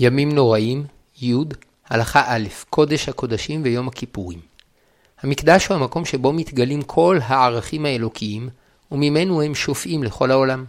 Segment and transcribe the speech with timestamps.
[0.00, 0.84] ימים נוראים,
[1.22, 1.34] י.
[1.90, 4.40] הלכה א', קודש הקודשים ויום הכיפורים.
[5.22, 8.48] המקדש הוא המקום שבו מתגלים כל הערכים האלוקיים,
[8.92, 10.64] וממנו הם שופעים לכל העולם.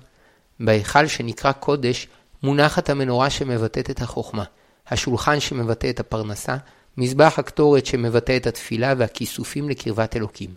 [0.60, 2.08] בהיכל שנקרא קודש,
[2.44, 4.44] מונחת המנורה שמבטאת את החוכמה,
[4.88, 6.58] השולחן שמבטא את הפרנסה,
[6.98, 10.50] מזבח הקטורת שמבטא את התפילה והכיסופים לקרבת אלוקים.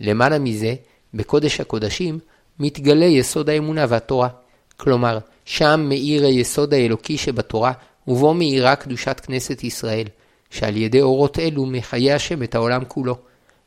[0.00, 0.74] למעלה מזה,
[1.14, 2.18] בקודש הקודשים,
[2.58, 4.28] מתגלה יסוד האמונה והתורה.
[4.76, 7.72] כלומר, שם מאיר היסוד האלוקי שבתורה,
[8.08, 10.06] ובו מאירה קדושת כנסת ישראל,
[10.50, 13.16] שעל ידי אורות אלו מחיה השם את העולם כולו.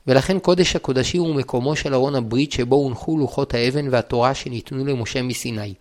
[0.07, 5.21] ולכן קודש הקודשים הוא מקומו של ארון הברית שבו הונחו לוחות האבן והתורה שניתנו למשה
[5.21, 5.73] מסיני.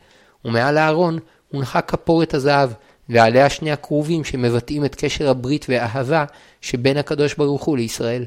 [0.45, 1.19] ומעל הארון
[1.53, 2.71] הונחה כפורת הזהב,
[3.09, 6.25] ועליה שני הכרובים שמבטאים את קשר הברית והאהבה
[6.61, 8.25] שבין הקדוש ברוך הוא לישראל.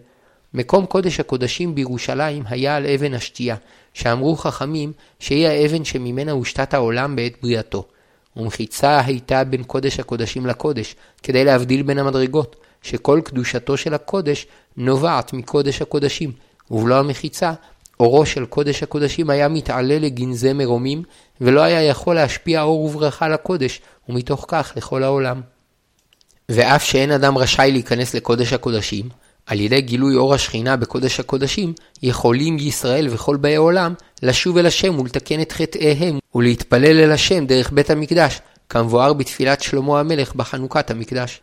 [0.53, 3.55] מקום קודש הקודשים בירושלים היה על אבן השתייה,
[3.94, 7.86] שאמרו חכמים שהיא האבן שממנה הושתת העולם בעת בריאתו.
[8.38, 14.47] ומחיצה הייתה בין קודש הקודשים לקודש, כדי להבדיל בין המדרגות, שכל קדושתו של הקודש
[14.78, 16.31] נובעת מקודש הקודשים,
[16.72, 17.53] ובלא המחיצה,
[18.00, 21.03] אורו של קודש הקודשים היה מתעלה לגנזי מרומים,
[21.41, 25.41] ולא היה יכול להשפיע אור וברכה לקודש, ומתוך כך לכל העולם.
[26.50, 29.09] ואף שאין אדם רשאי להיכנס לקודש הקודשים,
[29.52, 34.99] על ידי גילוי אור השכינה בקודש הקודשים, יכולים ישראל וכל באי עולם לשוב אל השם
[34.99, 41.41] ולתקן את חטאיהם ולהתפלל אל השם דרך בית המקדש, כמבואר בתפילת שלמה המלך בחנוכת המקדש.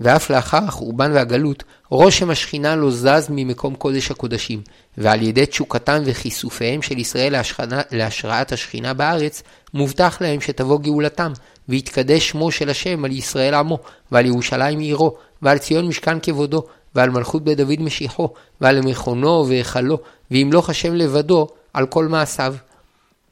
[0.00, 4.62] ואף לאחר החורבן והגלות, רושם השכינה לא זז ממקום קודש הקודשים,
[4.98, 9.42] ועל ידי תשוקתם וכיסופיהם של ישראל להשכנה, להשראת השכינה בארץ,
[9.74, 11.32] מובטח להם שתבוא גאולתם,
[11.68, 13.78] ויתקדש שמו של השם על ישראל עמו,
[14.12, 18.28] ועל ירושלים עירו, ועל ציון משכן כבודו, ועל מלכות בית דוד משיחו,
[18.60, 19.98] ועל מכונו והיכלו,
[20.30, 22.54] וימלוך השם לבדו על כל מעשיו.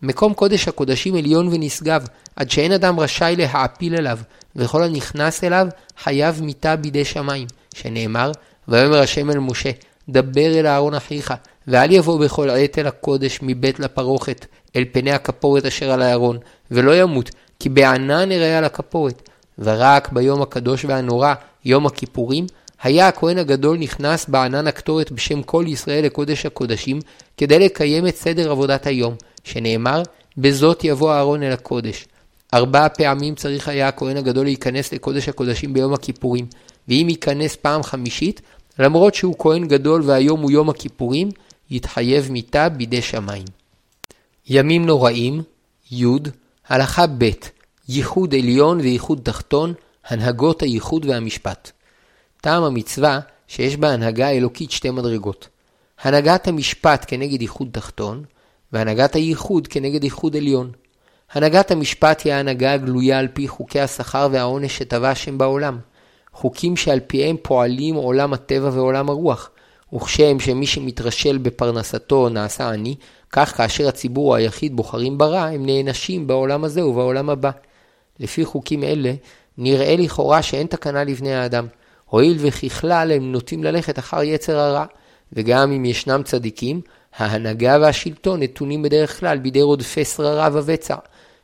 [0.03, 4.19] מקום קודש הקודשים עליון ונשגב, עד שאין אדם רשאי להעפיל אליו,
[4.56, 8.33] וכל הנכנס אליו חייב מיתה בידי שמיים, שנאמר,
[8.69, 9.70] ויאמר השם אל משה,
[10.09, 11.34] דבר אל אהרון אחיך,
[11.67, 16.39] ואל יבוא בכל עת אל הקודש מבית לפרוכת, אל פני הכפורת אשר על הארון,
[16.70, 17.30] ולא ימות,
[17.61, 19.29] כי בענן יראה על הכפורת.
[19.58, 22.47] ורק ביום הקדוש והנורא, יום הכיפורים,
[22.83, 27.00] היה הכהן הגדול נכנס בענן הקטורת בשם כל ישראל לקודש הקודשים,
[27.36, 30.02] כדי לקיים את סדר עבודת היום, שנאמר,
[30.39, 32.06] בזאת יבוא אהרון אל הקודש.
[32.55, 36.46] ארבע פעמים צריך היה הכהן הגדול להיכנס לקודש הקודשים ביום הכיפורים,
[36.88, 38.40] ואם ייכנס פעם חמישית,
[38.78, 41.28] למרות שהוא כהן גדול והיום הוא יום הכיפורים,
[41.70, 43.44] יתחייב מיתה בידי שמיים.
[44.48, 45.42] ימים נוראים,
[45.92, 46.05] י.
[46.68, 47.30] הלכה ב'
[47.88, 49.74] ייחוד עליון וייחוד תחתון,
[50.08, 51.72] הנהגות הייחוד והמשפט.
[52.40, 55.48] טעם המצווה שיש בה הנהגה אלוקית שתי מדרגות.
[56.02, 58.24] הנהגת המשפט כנגד ייחוד תחתון,
[58.72, 60.70] והנהגת הייחוד כנגד ייחוד עליון.
[61.32, 65.78] הנהגת המשפט היא ההנהגה הגלויה על פי חוקי השכר והעונש שטבע השם בעולם.
[66.32, 69.50] חוקים שעל פיהם פועלים עולם הטבע ועולם הרוח.
[69.94, 72.94] וכשם שמי שמתרשל בפרנסתו נעשה עני,
[73.32, 77.50] כך כאשר הציבור היחיד בוחרים ברע, הם נענשים בעולם הזה ובעולם הבא.
[78.20, 79.12] לפי חוקים אלה,
[79.58, 81.66] נראה לכאורה שאין תקנה לבני האדם.
[82.08, 84.85] הואיל וככלל הם נוטים ללכת אחר יצר הרע,
[85.33, 86.80] וגם אם ישנם צדיקים,
[87.17, 90.97] ההנהגה והשלטון נתונים בדרך כלל בידי רודפי שררה ובצע,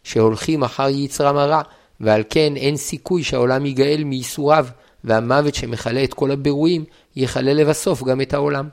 [0.04, 1.62] שהולכים אחר יצרם הרע,
[2.00, 4.66] ועל כן אין סיכוי שהעולם ייגאל מייסוריו,
[5.04, 6.84] והמוות שמכלה את כל הבירואים,
[7.16, 8.68] יכלה לבסוף גם את העולם.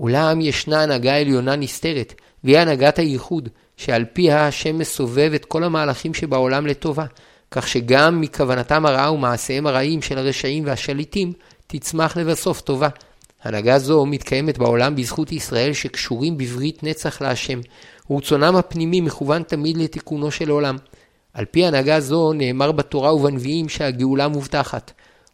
[0.00, 2.14] אולם ישנה הנהגה עליונה נסתרת,
[2.44, 7.04] והיא הנהגת הייחוד, שעל פיה השם מסובב את כל המהלכים שבעולם לטובה,
[7.56, 11.32] כך שגם מכוונתם הרעה ומעשיהם הרעים של הרשעים והשליטים,
[11.66, 12.88] תצמח לבסוף טובה.
[13.42, 17.60] הנהגה זו מתקיימת בעולם בזכות ישראל שקשורים בברית נצח להשם,
[18.10, 20.76] ורצונם הפנימי מכוון תמיד לתיקונו של עולם.
[21.34, 24.92] על פי הנהגה זו נאמר בתורה ובנביאים שהגאולה מובטחת.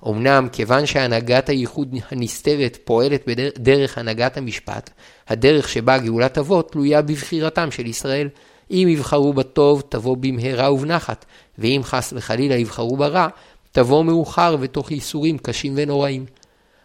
[0.08, 4.90] אמנם כיוון שהנהגת הייחוד הנסתרת פועלת בדרך הנהגת המשפט,
[5.28, 8.28] הדרך שבה גאולה תבוא תלויה בבחירתם של ישראל.
[8.72, 11.24] אם יבחרו בטוב, תבוא במהרה ובנחת,
[11.58, 13.28] ואם חס וחלילה יבחרו ברע,
[13.72, 16.26] תבוא מאוחר ותוך ייסורים קשים ונוראים.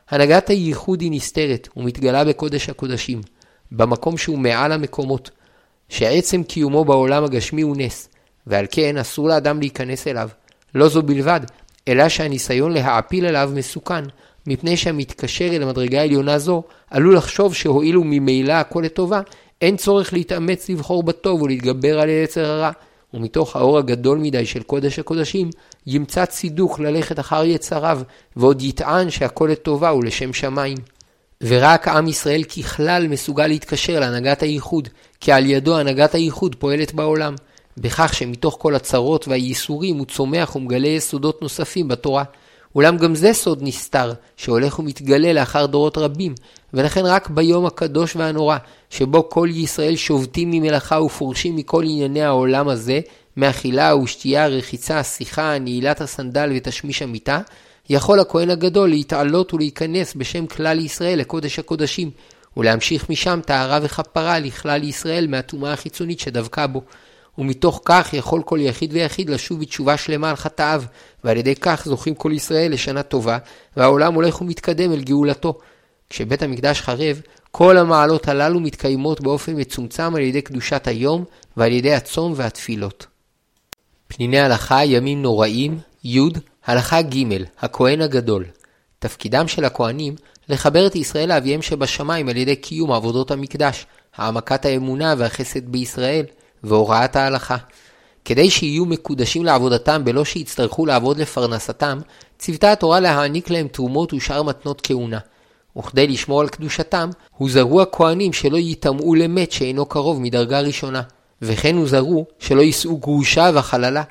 [0.09, 3.21] הנהגת הייחוד היא נסתרת ומתגלה בקודש הקודשים,
[3.71, 5.31] במקום שהוא מעל המקומות,
[5.89, 8.09] שעצם קיומו בעולם הגשמי הוא נס,
[8.47, 10.29] ועל כן אסור לאדם להיכנס אליו.
[10.75, 11.41] לא זו בלבד,
[11.87, 14.03] אלא שהניסיון להעפיל אליו מסוכן,
[14.47, 19.21] מפני שהמתקשר אל המדרגה העליונה זו, עלול לחשוב שהואילו ממילא הכל לטובה,
[19.61, 22.71] אין צורך להתאמץ לבחור בטוב ולהתגבר על יצר הרע,
[23.13, 25.49] ומתוך האור הגדול מדי של קודש הקודשים,
[25.87, 28.01] ימצא צידוק ללכת אחר יצריו,
[28.35, 30.77] ועוד יטען שהכל לטובה ולשם שמיים.
[31.41, 34.89] ורק עם ישראל ככלל מסוגל להתקשר להנהגת הייחוד,
[35.19, 37.35] כי על ידו הנהגת הייחוד פועלת בעולם.
[37.77, 42.23] בכך שמתוך כל הצרות והייסורים הוא צומח ומגלה יסודות נוספים בתורה.
[42.75, 46.35] אולם גם זה סוד נסתר, שהולך ומתגלה לאחר דורות רבים,
[46.73, 48.57] ולכן רק ביום הקדוש והנורא,
[48.89, 52.99] שבו כל ישראל שובתים ממלאכה ופורשים מכל ענייני העולם הזה,
[53.37, 57.41] מאכילה ושתייה, רחיצה, שיחה, נעילת הסנדל ותשמיש המיטה,
[57.89, 62.11] יכול הכהן הגדול להתעלות ולהיכנס בשם כלל ישראל לקודש הקודשים,
[62.57, 66.81] ולהמשיך משם טהרה וכפרה לכלל ישראל מהטומאה החיצונית שדבקה בו.
[67.37, 70.83] ומתוך כך יכול כל יחיד ויחיד לשוב בתשובה שלמה על חטאיו,
[71.23, 73.37] ועל ידי כך זוכים כל ישראל לשנה טובה,
[73.77, 75.57] והעולם הולך ומתקדם אל גאולתו.
[76.09, 81.25] כשבית המקדש חרב, כל המעלות הללו מתקיימות באופן מצומצם על ידי קדושת היום
[81.57, 83.05] ועל ידי הצום והתפילות.
[84.07, 86.19] פניני הלכה ימים נוראים, י.
[86.65, 88.45] הלכה ג' הכהן הגדול.
[88.99, 90.15] תפקידם של הכהנים
[90.49, 93.85] לחבר את ישראל לאביהם שבשמיים על ידי קיום עבודות המקדש,
[94.15, 96.25] העמקת האמונה והחסד בישראל,
[96.63, 97.57] והוראת ההלכה.
[98.25, 101.99] כדי שיהיו מקודשים לעבודתם בלא שיצטרכו לעבוד לפרנסתם,
[102.39, 105.19] ציוותה התורה להעניק להם תרומות ושאר מתנות כהונה.
[105.77, 111.01] וכדי לשמור על קדושתם, הוזהרו הכהנים שלא ייטמעו למת שאינו קרוב מדרגה ראשונה.
[111.41, 114.03] וכן הוזהרו שלא יישאו גרושה וחללה.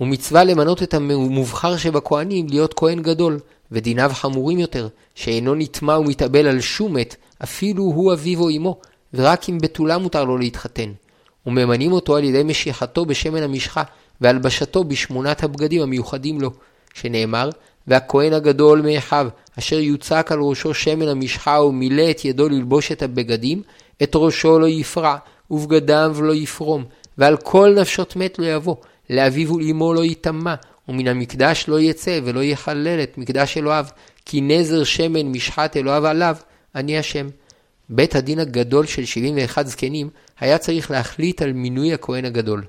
[0.00, 3.38] ומצווה למנות את המובחר שבכהנים להיות כהן גדול,
[3.72, 8.80] ודיניו חמורים יותר, שאינו נטמע ומתאבל על שום מת, אפילו הוא אביו או אמו,
[9.14, 10.92] ורק אם בתולה מותר לו להתחתן.
[11.46, 13.82] וממנים אותו על ידי משיכתו בשמן המשחה,
[14.20, 16.50] והלבשתו בשמונת הבגדים המיוחדים לו,
[16.94, 17.50] שנאמר,
[17.86, 19.28] והכהן הגדול מאחיו,
[19.60, 23.62] אשר יוצק על ראשו שמן המשחה ומילא את ידו ללבוש את הבגדים,
[24.02, 25.16] את ראשו לא יפרע,
[25.50, 26.84] ובגדיו לא יפרום,
[27.18, 28.76] ועל כל נפשות מת לא יבוא,
[29.10, 30.54] לאביו ולאמו לא יטמע,
[30.88, 33.84] ומן המקדש לא יצא ולא יחלל את מקדש אלוהיו,
[34.24, 36.36] כי נזר שמן משחת אלוהיו עליו,
[36.74, 37.28] אני השם.
[37.88, 40.10] בית הדין הגדול של 71 זקנים
[40.40, 42.64] היה צריך להחליט על מינוי הכהן הגדול.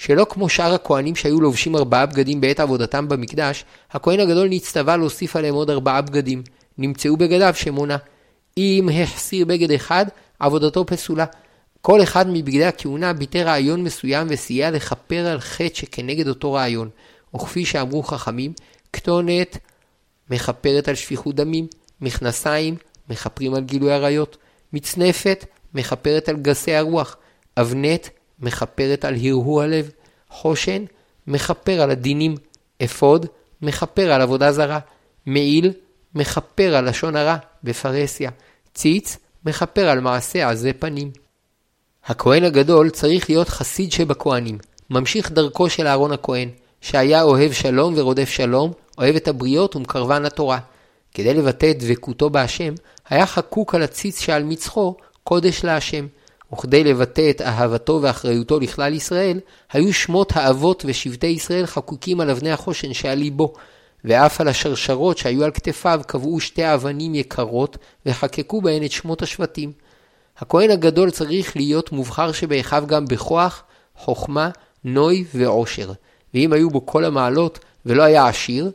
[0.00, 5.36] שלא כמו שאר הכהנים שהיו לובשים ארבעה בגדים בעת עבודתם במקדש, הכהן הגדול נצטווה להוסיף
[5.36, 6.42] עליהם עוד ארבעה בגדים.
[6.78, 7.96] נמצאו בגדיו שמונה.
[8.58, 10.06] אם החסיר בגד אחד,
[10.38, 11.24] עבודתו פסולה.
[11.80, 16.88] כל אחד מבגדי הכהונה ביטא רעיון מסוים וסייע לכפר על חטא שכנגד אותו רעיון.
[17.34, 18.52] וכפי שאמרו חכמים,
[18.92, 19.58] כתונת
[20.30, 21.66] מכפרת על שפיכות דמים,
[22.00, 22.76] מכנסיים
[23.10, 24.36] מכפרים על גילוי עריות,
[24.72, 25.44] מצנפת
[25.74, 27.16] מכפרת על גסי הרוח,
[27.56, 28.08] אבנט
[28.40, 29.90] מכפרת על הרהור הלב,
[30.28, 30.84] חושן
[31.26, 32.34] מכפר על הדינים,
[32.84, 33.26] אפוד
[33.62, 34.78] מכפר על עבודה זרה,
[35.26, 35.72] מעיל
[36.14, 38.30] מכפר על לשון הרע בפרהסיה,
[38.74, 41.10] ציץ מכפר על מעשה עזי פנים.
[42.04, 44.58] הכהן הגדול צריך להיות חסיד שבכהנים,
[44.90, 46.48] ממשיך דרכו של אהרון הכהן,
[46.80, 50.58] שהיה אוהב שלום ורודף שלום, אוהב את הבריות ומקרבן לתורה.
[51.14, 52.74] כדי לבטא את דבקותו בהשם,
[53.08, 56.06] היה חקוק על הציץ שעל מצחו קודש להשם,
[56.52, 59.40] וכדי לבטא את אהבתו ואחריותו לכלל ישראל,
[59.72, 63.52] היו שמות האבות ושבטי ישראל חקוקים על אבני החושן שעל ליבו,
[64.04, 67.76] ואף על השרשרות שהיו על כתפיו קבעו שתי אבנים יקרות,
[68.06, 69.72] וחקקו בהן את שמות השבטים.
[70.38, 73.62] הכהן הגדול צריך להיות מובחר שבאחיו גם בכוח,
[73.96, 74.50] חוכמה,
[74.84, 75.92] נוי ועושר.
[76.34, 78.70] ואם היו בו כל המעלות ולא היה עשיר,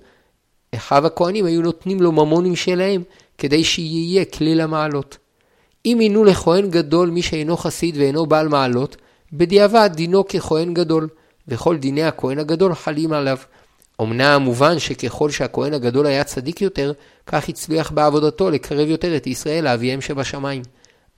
[0.75, 3.03] אחיו הכהנים היו נותנים לו ממונים שלהם,
[3.37, 5.17] כדי שיהיה כליל המעלות.
[5.85, 8.95] אם מינו לכהן גדול מי שאינו חסיד ואינו בעל מעלות,
[9.33, 11.07] בדיעבד דינו ככהן גדול,
[11.47, 13.37] וכל דיני הכהן הגדול חלים עליו.
[14.01, 16.93] אמנם מובן שככל שהכהן הגדול היה צדיק יותר,
[17.27, 20.61] כך הצליח בעבודתו לקרב יותר את ישראל לאביהם שבשמיים.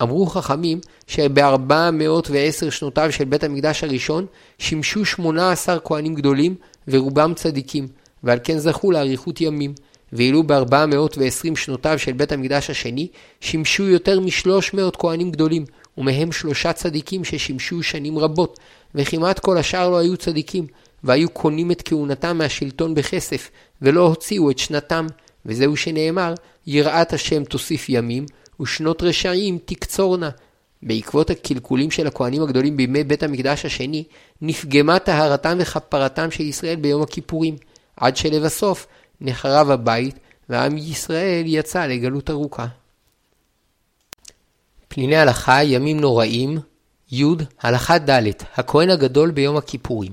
[0.01, 4.25] אמרו חכמים שב-410 שנותיו של בית המקדש הראשון
[4.58, 6.56] שימשו 18 כהנים גדולים
[6.88, 7.88] ורובם צדיקים,
[8.24, 9.74] ועל כן זכו לאריכות ימים.
[10.14, 13.08] ואילו ב-420 שנותיו של בית המקדש השני
[13.42, 15.66] שימשו יותר מ-300 כהנים גדולים,
[15.98, 18.60] ומהם שלושה צדיקים ששימשו שנים רבות,
[18.96, 20.68] וכמעט כל השאר לא היו צדיקים,
[21.04, 23.50] והיו קונים את כהונתם מהשלטון בכסף,
[23.82, 25.08] ולא הוציאו את שנתם,
[25.46, 26.34] וזהו שנאמר,
[26.68, 28.26] יראת השם תוסיף ימים,
[28.60, 30.30] ושנות רשעים תקצורנה.
[30.84, 34.04] בעקבות הקלקולים של הכהנים הגדולים בימי בית המקדש השני,
[34.42, 37.56] נפגמה טהרתם וכפרתם של ישראל ביום הכיפורים,
[37.98, 38.88] עד שלבסוף
[39.22, 40.20] נחרב הבית,
[40.50, 42.66] ועם ישראל יצא לגלות ארוכה.
[44.88, 46.60] פניני הלכה, ימים נוראים,
[47.12, 47.24] י.
[47.62, 48.22] הלכה ד'
[48.56, 50.12] הכהן הגדול ביום הכיפורים.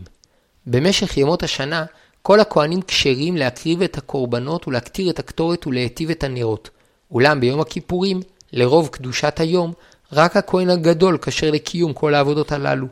[0.66, 1.84] במשך ימות השנה,
[2.22, 6.70] כל הכהנים כשרים להקריב את הקורבנות ולהקטיר את הקטורת ולהיטיב את הנרות.
[7.10, 8.20] אולם ביום הכיפורים,
[8.52, 9.72] לרוב קדושת היום,
[10.12, 12.86] רק הכהן הגדול כשר לקיום כל העבודות הללו.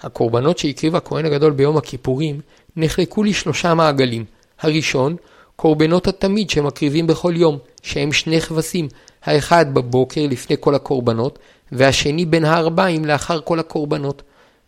[0.00, 2.40] הקורבנות שהקריב הכהן הגדול ביום הכיפורים
[2.76, 4.24] נחלקו לשלושה מעגלים.
[4.60, 5.16] הראשון,
[5.56, 8.88] קורבנות התמיד שמקריבים בכל יום, שהם שני כבשים,
[9.24, 11.38] האחד בבוקר לפני כל הקורבנות,
[11.72, 14.22] והשני בין הארבעים לאחר כל הקורבנות.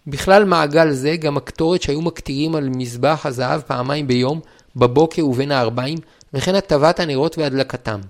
[0.06, 4.40] בכלל מעגל זה גם הקטורת שהיו מקטירים על מזבח הזהב פעמיים ביום,
[4.76, 5.98] בבוקר ובין הערביים,
[6.34, 8.00] וכן הטבת הנרות והדלקתם.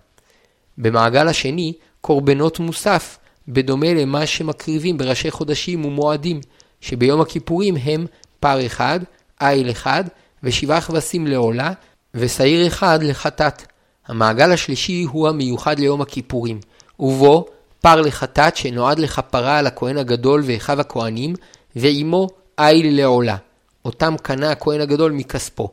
[0.79, 3.19] במעגל השני, קורבנות מוסף,
[3.49, 6.41] בדומה למה שמקריבים בראשי חודשים ומועדים,
[6.81, 8.07] שביום הכיפורים הם
[8.41, 9.01] פר אחד,
[9.41, 10.05] איל אחד,
[10.43, 11.73] ושבעה כבשים לעולה,
[12.17, 13.63] ושעיר אחד לחטאת.
[14.07, 16.61] המעגל השלישי הוא המיוחד ליום הכיפורים,
[16.99, 17.47] ובו
[17.81, 21.35] פר לחטאת שנועד לכפרה על הכהן הגדול ואחיו הכהנים,
[21.77, 23.37] ועמו איל לעולה.
[23.85, 25.69] אותם קנה הכהן הגדול מכספו.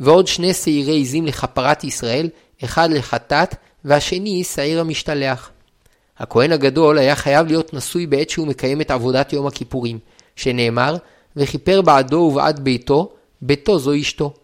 [0.00, 2.28] ועוד שני שעירי עזים לכפרת ישראל,
[2.64, 5.50] אחד לחטאת והשני שעיר המשתלח.
[6.18, 9.98] הכהן הגדול היה חייב להיות נשוי בעת שהוא מקיים את עבודת יום הכיפורים,
[10.36, 10.96] שנאמר,
[11.36, 13.12] וכיפר בעדו ובעד ביתו,
[13.42, 14.34] ביתו זו אשתו.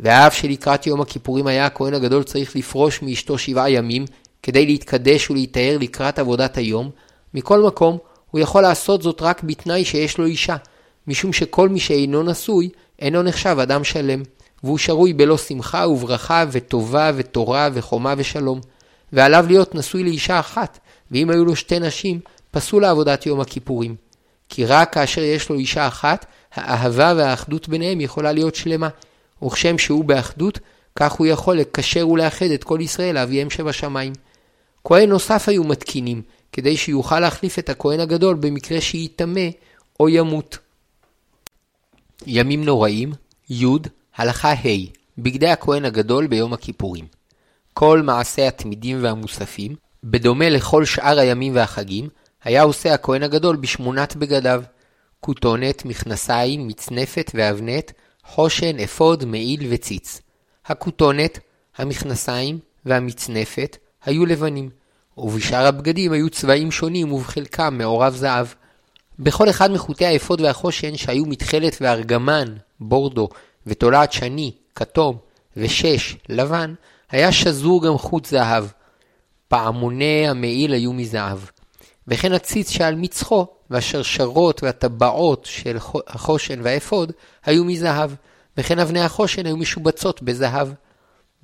[0.00, 4.04] ואף שלקראת יום הכיפורים היה הכהן הגדול צריך לפרוש מאשתו שבעה ימים,
[4.42, 6.90] כדי להתקדש ולהיטהר לקראת עבודת היום,
[7.34, 7.98] מכל מקום,
[8.30, 10.56] הוא יכול לעשות זאת רק בתנאי שיש לו אישה,
[11.06, 14.22] משום שכל מי שאינו נשוי, אינו נחשב אדם שלם,
[14.64, 18.60] והוא שרוי בלא שמחה וברכה וטובה ותורה וחומה ושלום,
[19.12, 20.78] ועליו להיות נשוי לאישה אחת,
[21.10, 23.96] ואם היו לו שתי נשים, פסול לעבודת יום הכיפורים.
[24.48, 28.88] כי רק כאשר יש לו אישה אחת, האהבה והאחדות ביניהם יכולה להיות שלמה,
[29.42, 30.58] וכשם שהוא באחדות,
[30.96, 34.12] כך הוא יכול לקשר ולאחד את כל ישראל לאביהם שבשמיים.
[34.84, 39.48] כהן נוסף היו מתקינים, כדי שיוכל להחליף את הכהן הגדול במקרה שיטמא
[40.00, 40.58] או ימות.
[42.26, 43.12] ימים נוראים,
[43.50, 43.64] י,
[44.16, 47.06] הלכה ה' בגדי הכהן הגדול ביום הכיפורים.
[47.74, 52.08] כל מעשי התמידים והמוספים, בדומה לכל שאר הימים והחגים,
[52.44, 54.62] היה עושה הכהן הגדול בשמונת בגדיו,
[55.20, 57.92] כותונת, מכנסיים, מצנפת ואבנת,
[58.28, 60.20] חושן, אפוד, מעיל וציץ.
[60.66, 61.38] הכותונת,
[61.76, 64.70] המכנסיים והמצנפת היו לבנים,
[65.16, 68.46] ובשאר הבגדים היו צבעים שונים ובחלקם מעורב זהב.
[69.18, 73.28] בכל אחד מחוטי האפוד והחושן שהיו מתכלת וארגמן, בורדו,
[73.66, 75.16] ותולעת שני, כתום,
[75.56, 76.74] ושש, לבן,
[77.10, 78.64] היה שזור גם חוט זהב.
[79.48, 81.38] פעמוני המעיל היו מזהב.
[82.08, 87.12] וכן הציץ שעל מצחו, והשרשרות והטבעות של החושן והאפוד
[87.44, 88.10] היו מזהב,
[88.56, 90.68] וכן אבני החושן היו משובצות בזהב.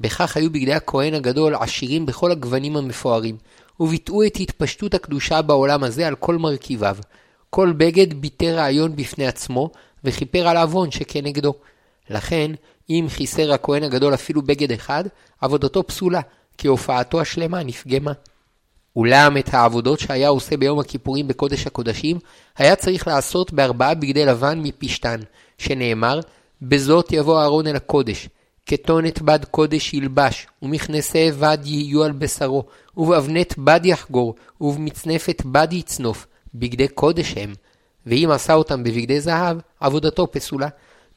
[0.00, 3.36] בכך היו בגדי הכהן הגדול עשירים בכל הגוונים המפוארים,
[3.80, 6.96] וביטאו את התפשטות הקדושה בעולם הזה על כל מרכיביו.
[7.50, 9.70] כל בגד ביטא רעיון בפני עצמו,
[10.04, 11.54] וכיפר על עוון שכנגדו.
[12.10, 12.50] לכן,
[12.90, 15.04] אם חיסר הכהן הגדול אפילו בגד אחד,
[15.40, 16.20] עבודתו פסולה,
[16.58, 18.12] כי הופעתו השלמה נפגמה.
[18.96, 22.18] אולם את העבודות שהיה עושה ביום הכיפורים בקודש הקודשים,
[22.56, 25.20] היה צריך לעשות בארבעה בגדי לבן מפשתן,
[25.58, 26.20] שנאמר,
[26.62, 28.28] בזאת יבוא אהרון אל הקודש,
[28.66, 32.64] כתונת בד קודש ילבש, ומכנסי בד יהיו על בשרו,
[32.96, 37.52] ובאבנת בד יחגור, ובמצנפת בד יצנוף, בגדי קודש הם.
[38.06, 40.68] ואם עשה אותם בבגדי זהב, עבודתו פסולה.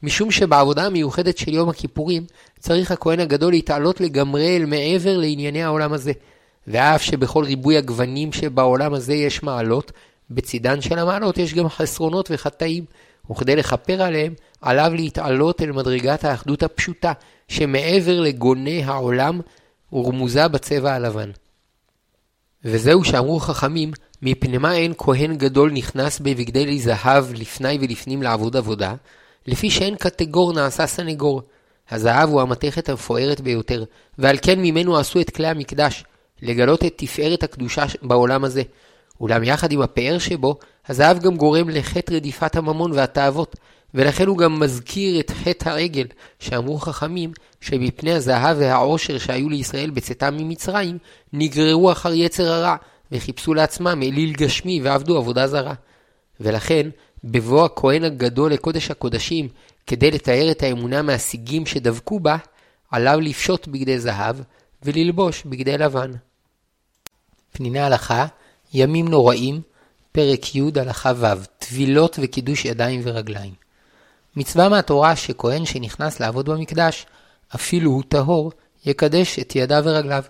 [0.02, 2.24] משום שבעבודה המיוחדת של יום הכיפורים,
[2.58, 6.12] צריך הכהן הגדול להתעלות לגמרי אל מעבר לענייני העולם הזה.
[6.68, 9.92] ואף שבכל ריבוי הגוונים שבעולם הזה יש מעלות,
[10.30, 12.84] בצידן של המעלות יש גם חסרונות וחטאים,
[13.30, 17.12] וכדי לכפר עליהם, עליו להתעלות אל מדרגת האחדות הפשוטה,
[17.48, 19.40] שמעבר לגוני העולם
[19.92, 21.30] ורמוזה בצבע הלבן.
[22.64, 28.94] וזהו שאמרו חכמים, מפני מה אין כהן גדול נכנס בבגדי זהב לפני ולפנים לעבוד עבודה,
[29.46, 31.42] לפי שאין קטגור נעשה סנגור.
[31.90, 33.84] הזהב הוא המתכת המפוארת ביותר,
[34.18, 36.04] ועל כן ממנו עשו את כלי המקדש,
[36.42, 38.62] לגלות את תפארת הקדושה בעולם הזה.
[39.20, 43.56] אולם יחד עם הפאר שבו, הזהב גם גורם לחטא רדיפת הממון והתאוות,
[43.94, 46.06] ולכן הוא גם מזכיר את חטא העגל,
[46.38, 50.98] שאמרו חכמים שמפני הזהב והעושר שהיו לישראל בצאתם ממצרים,
[51.32, 52.76] נגררו אחר יצר הרע,
[53.12, 55.74] וחיפשו לעצמם אליל גשמי ועבדו עבודה זרה.
[56.40, 56.88] ולכן,
[57.24, 59.48] בבוא הכהן הגדול לקודש הקודשים,
[59.86, 62.36] כדי לתאר את האמונה מהשיגים שדבקו בה,
[62.90, 64.36] עליו לפשוט בגדי זהב,
[64.82, 66.10] וללבוש בגדי לבן.
[67.52, 68.26] פניני הלכה,
[68.74, 69.60] ימים נוראים,
[70.12, 71.26] פרק י' הלכה ו',
[71.58, 73.54] טבילות וקידוש ידיים ורגליים.
[74.36, 77.06] מצווה מהתורה שכהן שנכנס לעבוד במקדש,
[77.54, 78.52] אפילו הוא טהור,
[78.86, 80.22] יקדש את ידיו ורגליו.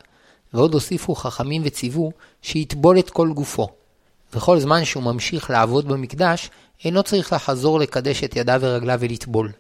[0.54, 3.68] ועוד הוסיפו חכמים וציוו שיטבול את כל גופו.
[4.32, 6.50] וכל זמן שהוא ממשיך לעבוד במקדש,
[6.84, 9.52] אינו צריך לחזור לקדש את ידיו ורגליו ולטבול.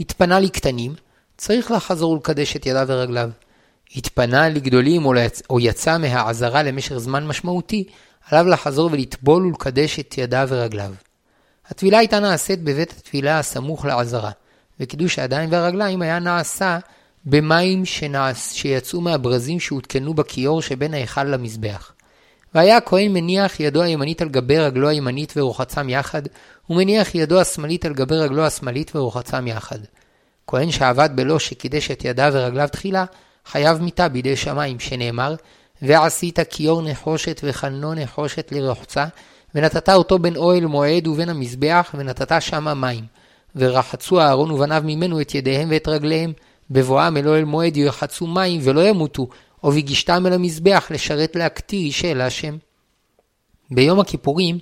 [0.00, 0.94] התפנה לקטנים,
[1.36, 3.30] צריך לחזור ולקדש את ידיו ורגליו.
[3.96, 5.06] התפנה לגדולים
[5.50, 7.84] או יצא מהעזרה למשך זמן משמעותי,
[8.30, 10.92] עליו לחזור ולטבול ולקדש את ידיו ורגליו.
[11.68, 14.30] הטבילה הייתה נעשית בבית התפילה הסמוך לעזרה,
[14.80, 16.78] וקידוש הידיים והרגליים היה נעשה
[17.24, 21.92] במים שנעש, שיצאו מהברזים שהותקנו בכיור שבין ההיכל למזבח.
[22.54, 26.22] והיה הכהן מניח ידו הימנית על גבי רגלו הימנית ורוחצם יחד,
[26.70, 29.78] ומניח ידו השמאלית על גבי רגלו השמאלית ורוחצם יחד.
[30.46, 33.04] כהן שעבד בלא שקידש את ידיו ורגליו תחילה,
[33.46, 35.34] חייב מיתה בידי שמיים, שנאמר,
[35.82, 39.06] ועשית כיור נחושת וחנו נחושת לרחצה,
[39.54, 43.04] ונתת אותו בין אוהל מועד ובין המזבח, ונתת שמה מים.
[43.56, 46.32] ורחצו אהרון ובניו ממנו את ידיהם ואת רגליהם,
[46.70, 49.28] בבואם אל אוהל מועד ירחצו מים ולא ימותו,
[49.64, 52.56] או וגישתם אל המזבח לשרת להקטיר אל השם.
[53.70, 54.58] ביום הכיפורים,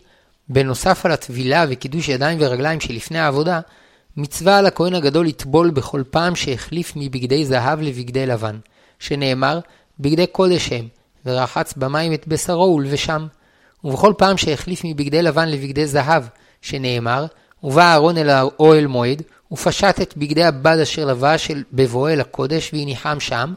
[0.48, 3.60] בנוסף על הטבילה וקידוש ידיים ורגליים שלפני העבודה,
[4.16, 8.58] מצווה על הכהן הגדול לטבול בכל פעם שהחליף מבגדי זהב לבגדי לבן,
[8.98, 9.60] שנאמר,
[10.00, 10.88] בגדי קודש הם,
[11.26, 13.26] ורחץ במים את בשרו ולבשם.
[13.84, 16.22] ובכל פעם שהחליף מבגדי לבן לבגדי זהב,
[16.62, 17.26] שנאמר,
[17.62, 19.22] ובא אהרון אל האוהל מועד,
[19.52, 23.54] ופשט את בגדי הבד אשר לבש בבואו אל הקודש, והניחם שם,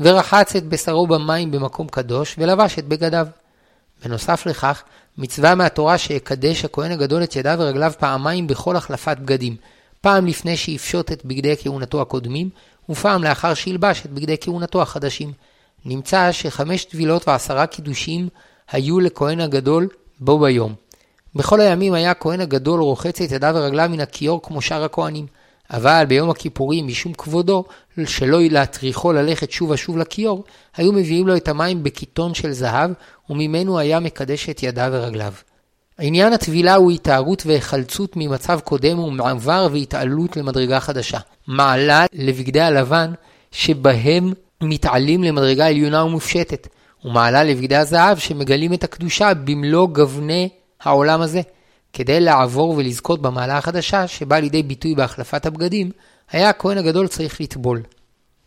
[0.00, 3.26] ורחץ את בשרו במים במקום קדוש, ולבש את בגדיו.
[4.04, 4.82] בנוסף לכך,
[5.18, 9.56] מצווה מהתורה שיקדש הכהן הגדול את ידיו ורגליו פעמיים בכל החלפת בגדים,
[10.00, 12.50] פעם לפני שיפשוט את בגדי כהונתו הקודמים,
[12.90, 15.32] ופעם לאחר שילבש את בגדי כהונתו החדשים.
[15.84, 18.28] נמצא שחמש טבילות ועשרה קידושים
[18.70, 19.88] היו לכהן הגדול
[20.20, 20.74] בו ביום.
[21.34, 25.26] בכל הימים היה הכהן הגדול רוחץ את ידיו ורגליו מן הכיור כמו שאר הכהנים.
[25.70, 27.64] אבל ביום הכיפורים, משום כבודו,
[28.06, 30.44] שלא להטריחו ללכת שוב ושוב לכיור,
[30.76, 32.90] היו מביאים לו את המים בקיטון של זהב,
[33.30, 35.32] וממנו היה מקדש את ידיו ורגליו.
[36.00, 41.18] עניין הטבילה הוא התארות והיחלצות ממצב קודם ומעבר והתעלות למדרגה חדשה.
[41.46, 43.12] מעלה לבגדי הלבן,
[43.50, 46.68] שבהם מתעלים למדרגה עליונה ומופשטת,
[47.04, 50.48] ומעלה לבגדי הזהב שמגלים את הקדושה במלוא גווני
[50.80, 51.40] העולם הזה.
[51.92, 55.90] כדי לעבור ולזכות במעלה החדשה שבאה לידי ביטוי בהחלפת הבגדים,
[56.30, 57.82] היה הכהן הגדול צריך לטבול.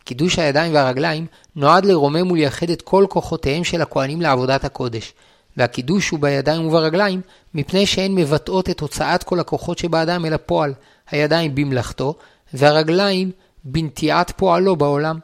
[0.04, 5.14] קידוש הידיים והרגליים נועד לרומם ולייחד את כל כוחותיהם של הכהנים לעבודת הקודש,
[5.58, 7.22] והקידוש הוא בידיים וברגליים,
[7.54, 10.74] מפני שהן מבטאות את הוצאת כל הכוחות שבאדם אל הפועל,
[11.12, 12.16] הידיים במלאכתו,
[12.54, 13.32] והרגליים
[13.64, 15.20] בנטיעת פועלו בעולם.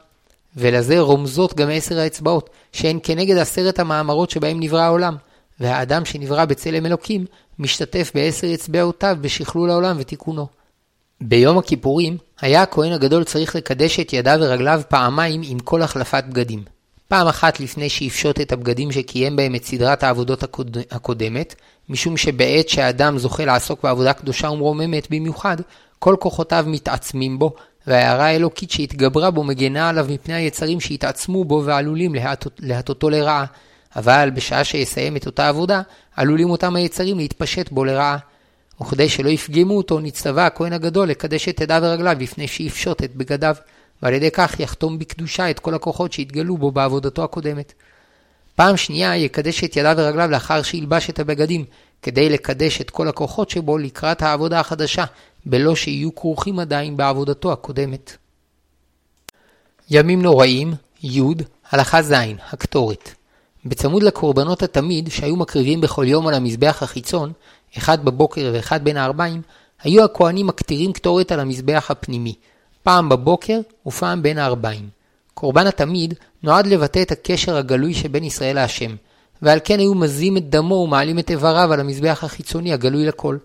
[0.56, 5.16] ולזה רומזות גם עשר האצבעות, שהן כנגד עשרת המאמרות שבהם נברא העולם,
[5.60, 7.26] והאדם שנברא בצלם אלוקים,
[7.58, 10.46] משתתף בעשר אצבעותיו בשכלול העולם ותיקונו.
[11.20, 16.64] ביום הכיפורים היה הכהן הגדול צריך לקדש את ידיו ורגליו פעמיים עם כל החלפת בגדים.
[17.10, 20.78] פעם אחת לפני שיפשוט את הבגדים שקיים בהם את סדרת העבודות הקוד...
[20.90, 21.54] הקודמת,
[21.88, 25.56] משום שבעת שהאדם זוכה לעסוק בעבודה קדושה ומרוממת במיוחד,
[25.98, 27.54] כל כוחותיו מתעצמים בו,
[27.86, 32.14] וההערה האלוקית שהתגברה בו מגנה עליו מפני היצרים שהתעצמו בו ועלולים
[32.58, 33.44] להטותו לרעה.
[33.96, 35.82] אבל בשעה שיסיים את אותה עבודה,
[36.16, 38.16] עלולים אותם היצרים להתפשט בו לרעה.
[38.80, 43.56] וכדי שלא יפגמו אותו, נצטווה הכהן הגדול לקדש את ידיו ורגליו לפני שיפשוט את בגדיו,
[44.02, 47.72] ועל ידי כך יחתום בקדושה את כל הכוחות שהתגלו בו בעבודתו הקודמת.
[48.54, 51.64] פעם שנייה יקדש את ידיו ורגליו לאחר שילבש את הבגדים,
[52.02, 55.04] כדי לקדש את כל הכוחות שבו לקראת העבודה החדשה,
[55.46, 58.16] בלא שיהיו כרוכים עדיין בעבודתו הקודמת.
[59.90, 61.20] ימים נוראים, י,
[61.70, 62.12] הלכה ז,
[62.52, 63.14] הקטורת.
[63.64, 67.32] בצמוד לקורבנות התמיד שהיו מקריבים בכל יום על המזבח החיצון,
[67.78, 69.42] אחד בבוקר ואחד בין הארבעים,
[69.82, 72.34] היו הכהנים מקטירים קטורת על המזבח הפנימי,
[72.82, 74.88] פעם בבוקר ופעם בין הארבעים.
[75.34, 78.96] קורבן התמיד נועד לבטא את הקשר הגלוי שבין ישראל להשם,
[79.42, 83.36] ועל כן היו מזים את דמו ומעלים את איבריו על המזבח החיצוני הגלוי לכל,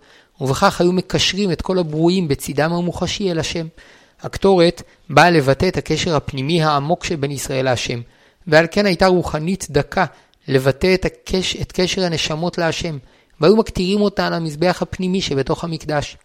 [0.42, 3.68] ובכך היו מקשרים את כל הברואים בצידם המוחשי אל השם.
[4.22, 8.02] הקטורת באה לבטא את הקשר הפנימי העמוק שבין ישראל להשם,
[8.48, 10.06] ועל כן הייתה רוחנית דקה
[10.48, 12.98] לבטא את, הקש, את קשר הנשמות להשם,
[13.42, 16.18] והיו מקטירים אותה על המזבח הפנימי שבתוך המקדש.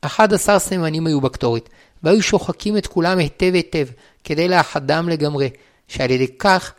[0.00, 1.68] 11 סמנים היו בקטורת,
[2.02, 3.86] והיו שוחקים את כולם היטב היטב,
[4.24, 5.50] כדי לאחדם לגמרי,
[5.88, 6.72] שעל ידי כך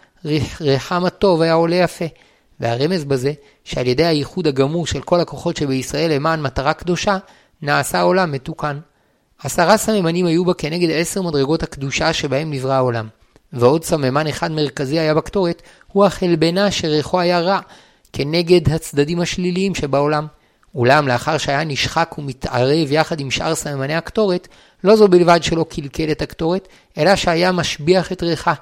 [0.61, 2.05] ריחם הטוב היה עולה יפה.
[2.59, 3.33] והרמז בזה,
[3.63, 7.17] שעל ידי הייחוד הגמור של כל הכוחות שבישראל למען מטרה קדושה,
[7.61, 8.79] נעשה העולם מתוקן.
[9.43, 13.07] עשרה סממנים היו בה כנגד עשר מדרגות הקדושה שבהם נברא העולם.
[13.53, 17.59] ועוד סממן אחד מרכזי היה בקטורת, הוא החלבנה שריחו היה רע,
[18.13, 20.27] כנגד הצדדים השליליים שבעולם.
[20.75, 24.47] אולם לאחר שהיה נשחק ומתערב יחד עם שאר סממני הקטורת,
[24.83, 28.53] לא זו בלבד שלא קלקל את הקטורת, אלא שהיה משביח את ריחה.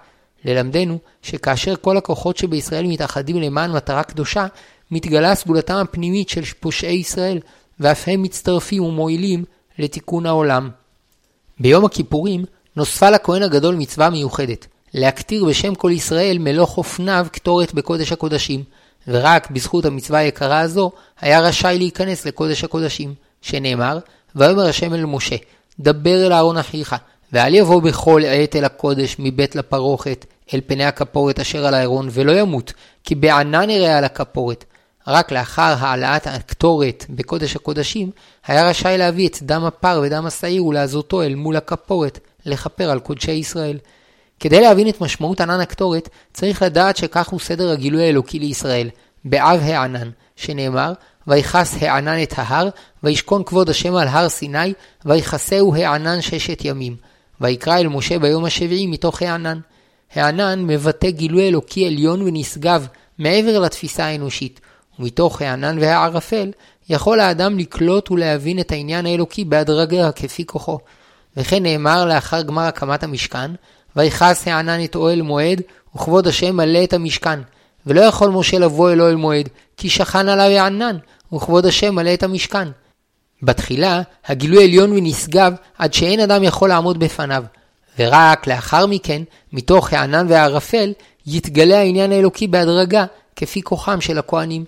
[0.46, 4.48] ללמדנו שכאשר כל הכוחות שבישראל מתאחדים למען מטרה קדושה,
[4.92, 7.40] מתגלה סגולתם הפנימית של פושעי ישראל,
[7.80, 9.44] ואף הם מצטרפים ומועילים
[9.80, 10.70] לתיקון העולם.
[11.60, 12.46] ביום הכיפורים
[12.76, 18.64] נוספה לכהן הגדול מצווה מיוחדת, להקטיר בשם כל ישראל מלוך אופניו קטורת בקודש הקודשים,
[19.08, 24.00] ורק בזכות המצווה היקרה הזו היה רשאי להיכנס לקודש הקודשים, שנאמר,
[24.36, 25.36] ויאמר השם אל משה,
[25.80, 26.96] דבר אל אהרון אחיך,
[27.34, 32.32] ואל יבוא בכל עת אל הקודש מבית לפרוכת, אל פני הכפורת אשר על הארון, ולא
[32.32, 34.66] ימות, כי בענן יראה על הכפורת.
[35.08, 38.12] רק לאחר העלאת הקטורת בקודש הקודשים,
[38.48, 43.32] היה רשאי להביא את דם הפר ודם השעיר ולעזותו אל מול הכפורת, לכפר על קודשי
[43.32, 43.78] ישראל.
[44.42, 48.90] כדי להבין את משמעות ענן הקטורת, צריך לדעת שכך הוא סדר הגילוי האלוקי לישראל,
[49.26, 50.94] באב הענן, שנאמר,
[51.28, 52.70] ויכס הענן את ההר,
[53.04, 54.74] וישכון כבוד השם על הר סיני,
[55.06, 56.96] ויכסהו הענן ששת ימים.
[57.42, 59.60] ויקרא אל משה ביום השביעי מתוך הענן.
[60.16, 64.60] הענן מבטא גילוי אלוקי עליון ונשגב מעבר לתפיסה האנושית,
[65.00, 66.52] ומתוך הענן והערפל
[66.90, 70.80] יכול האדם לקלוט ולהבין את העניין האלוקי בהדרגה כפי כוחו.
[71.38, 73.52] וכן נאמר לאחר גמר הקמת המשכן,
[73.96, 75.62] ויכס הענן את אוהל מועד,
[75.96, 77.40] וכבוד השם מלא את המשכן.
[77.86, 80.98] ולא יכול משה לבוא אל אוהל מועד, כי שכן עליו הענן,
[81.34, 82.68] וכבוד השם מלא את המשכן.
[83.44, 87.44] בתחילה, הגילוי עליון ונשגב עד שאין אדם יכול לעמוד בפניו,
[88.00, 89.22] ורק לאחר מכן,
[89.54, 90.94] מתוך הענן והערפל,
[91.28, 94.66] יתגלה העניין האלוקי בהדרגה, כפי כוחם של הכהנים.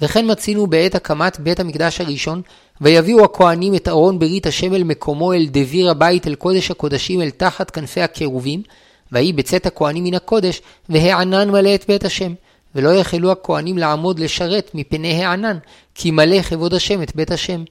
[0.00, 2.42] וכן מצינו בעת הקמת בית המקדש הראשון,
[2.80, 7.30] ויביאו הכהנים את ארון ברית השם אל מקומו אל דביר הבית אל קודש הקודשים אל
[7.30, 8.62] תחת כנפי הקירובים,
[9.12, 12.34] ויהי בצאת הכהנים מן הקודש, והענן מלא את בית השם.
[12.74, 15.58] ולא יחלו הכהנים לעמוד לשרת מפני הענן,
[15.94, 17.64] כי מלא כבוד השם את בית השם.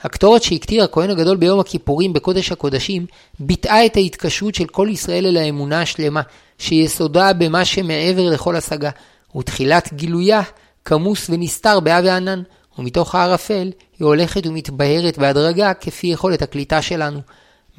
[0.00, 3.06] הקטורת שהקטיר הכהן הגדול ביום הכיפורים בקודש הקודשים,
[3.40, 6.22] ביטאה את ההתקשרות של כל ישראל אל האמונה השלמה,
[6.58, 8.90] שיסודה במה שמעבר לכל השגה,
[9.36, 10.42] ותחילת גילויה
[10.84, 12.42] כמוס ונסתר באב הענן,
[12.78, 17.20] ומתוך הערפל היא הולכת ומתבהרת בהדרגה כפי יכולת הקליטה שלנו.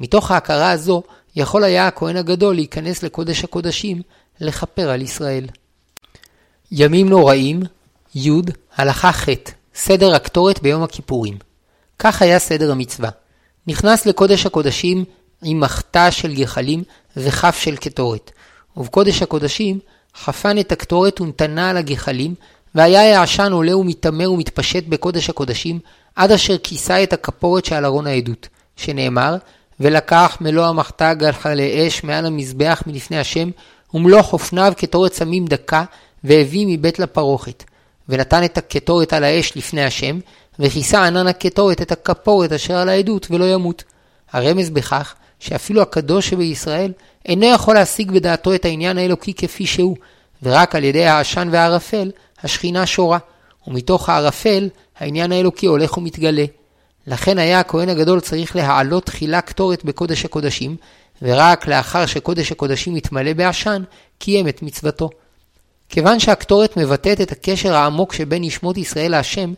[0.00, 1.02] מתוך ההכרה הזו
[1.36, 4.02] יכול היה הכהן הגדול להיכנס לקודש הקודשים,
[4.40, 5.46] לכפר על ישראל.
[6.72, 7.62] ימים נוראים,
[8.14, 8.30] י,
[8.76, 9.28] הלכה ח',
[9.74, 11.38] סדר הקטורת ביום הכיפורים.
[11.98, 13.10] כך היה סדר המצווה.
[13.66, 15.04] נכנס לקודש הקודשים
[15.42, 16.82] עם מחתה של גחלים
[17.16, 18.30] וכף של קטורת.
[18.76, 19.78] ובקודש הקודשים
[20.16, 22.34] חפן את הקטורת ונתנה על הגחלים,
[22.74, 25.78] והיה העשן עולה ומתעמר ומתפשט בקודש הקודשים,
[26.16, 29.36] עד אשר כיסה את הכפורת שעל ארון העדות, שנאמר,
[29.80, 33.50] ולקח מלוא המחתה גחלי אש מעל המזבח מלפני השם,
[33.94, 35.84] ומלוא חופניו קטורת סמים דקה,
[36.24, 37.64] והביא מבית לפרוכת.
[38.08, 40.18] ונתן את הקטורת על האש לפני השם,
[40.58, 43.84] וכיסה ענן הקטורת את הכפורת אשר על העדות ולא ימות.
[44.32, 46.92] הרמז בכך שאפילו הקדוש שבישראל
[47.26, 49.96] אינו יכול להשיג בדעתו את העניין האלוקי כפי שהוא,
[50.42, 52.10] ורק על ידי העשן והערפל
[52.42, 53.18] השכינה שורה,
[53.66, 56.44] ומתוך הערפל העניין האלוקי הולך ומתגלה.
[57.06, 60.76] לכן היה הכהן הגדול צריך להעלות תחילה קטורת בקודש הקודשים,
[61.22, 63.82] ורק לאחר שקודש הקודשים יתמלא בעשן,
[64.18, 65.10] קיים את מצוותו.
[65.88, 69.52] כיוון שהקטורת מבטאת את הקשר העמוק שבין נשמות ישראל להשם,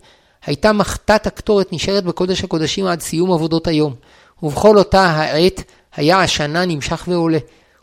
[0.47, 3.95] הייתה מחתת הקטורת נשארת בקודש הקודשים עד סיום עבודות היום,
[4.43, 5.63] ובכל אותה העת
[5.97, 7.39] היה השנה נמשך ועולה.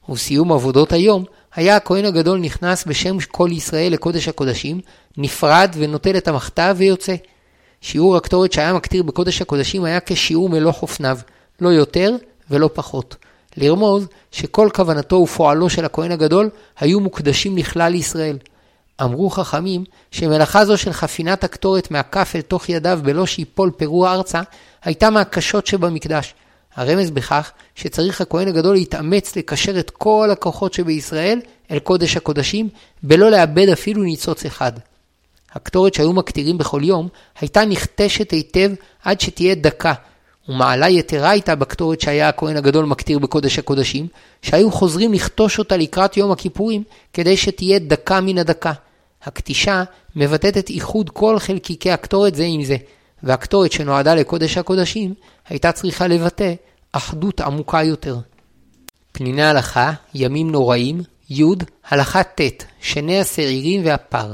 [0.10, 1.26] ובסיום עבודות היום,
[1.58, 4.80] היה הכהן הגדול נכנס בשם כל ישראל לקודש הקודשים,
[5.18, 7.16] נפרד ונוטל את המחתה ויוצא.
[7.82, 11.18] שיעור הקטורת שהיה מקטיר בקודש הקודשים היה כשיעור מלוא חופניו,
[11.62, 12.16] לא יותר
[12.50, 13.16] ולא פחות.
[13.58, 18.38] לרמוז שכל כוונתו ופועלו של הכהן הגדול היו מוקדשים לכלל ישראל.
[19.02, 24.42] אמרו חכמים שמלאכה זו של חפינת הקטורת מהכף אל תוך ידיו בלא שיפול פירוע ארצה,
[24.84, 26.34] הייתה מהקשות שבמקדש.
[26.78, 31.40] הרמז בכך שצריך הכהן הגדול להתאמץ לקשר את כל הכוחות שבישראל
[31.72, 32.70] אל קודש הקודשים,
[33.04, 34.72] בלא לאבד אפילו ניצוץ אחד.
[35.54, 37.08] הקטורת שהיו מקטירים בכל יום,
[37.40, 38.72] הייתה נכתשת היטב
[39.04, 39.94] עד שתהיה דקה,
[40.50, 44.08] ומעלה יתרה הייתה בקטורת שהיה הכהן הגדול מקטיר בקודש הקודשים,
[44.42, 48.74] שהיו חוזרים לכתוש אותה לקראת יום הכיפורים, כדי שתהיה דקה מן הדקה.
[49.24, 49.84] הקטישה
[50.16, 52.76] מבטאת את איחוד כל חלקיקי הקטורת זה עם זה,
[53.24, 55.14] והקטורת שנועדה לקודש הקודשים,
[55.50, 56.54] הייתה צריכה לבטא
[56.92, 58.18] אחדות עמוקה יותר.
[59.12, 61.44] פניני הלכה, ימים נוראים, י,
[61.90, 64.34] הלכה ט', שני השעירים והפר.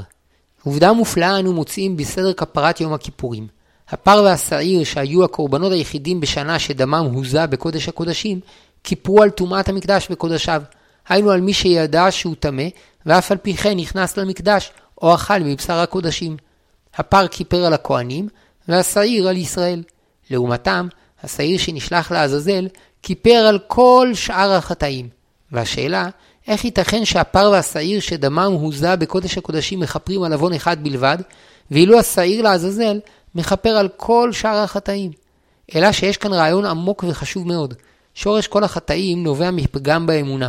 [0.64, 3.46] עובדה מופלאה אנו מוצאים בסדר כפרת יום הכיפורים.
[3.88, 8.40] הפר והשעיר שהיו הקורבנות היחידים בשנה שדמם הוזה בקודש הקודשים,
[8.84, 10.62] כיפרו על טומאת המקדש בקודשיו.
[11.08, 12.64] היינו על מי שידע שהוא טמא,
[13.06, 14.70] ואף על פי כן נכנס למקדש,
[15.02, 16.36] או אכל מבשר הקודשים.
[16.94, 18.28] הפר כיפר על הכהנים,
[18.68, 19.82] והשעיר על ישראל.
[20.30, 20.88] לעומתם,
[21.22, 22.68] השעיר שנשלח לעזאזל,
[23.02, 25.08] כיפר על כל שאר החטאים.
[25.52, 26.08] והשאלה,
[26.48, 31.18] איך ייתכן שהפר והשעיר שדמם הוזה בקודש הקודשים מכפרים על עוון אחד בלבד,
[31.70, 33.00] ואילו השעיר לעזאזל
[33.34, 35.10] מכפר על כל שאר החטאים.
[35.74, 37.74] אלא שיש כאן רעיון עמוק וחשוב מאוד.
[38.14, 40.48] שורש כל החטאים נובע מפגם באמונה,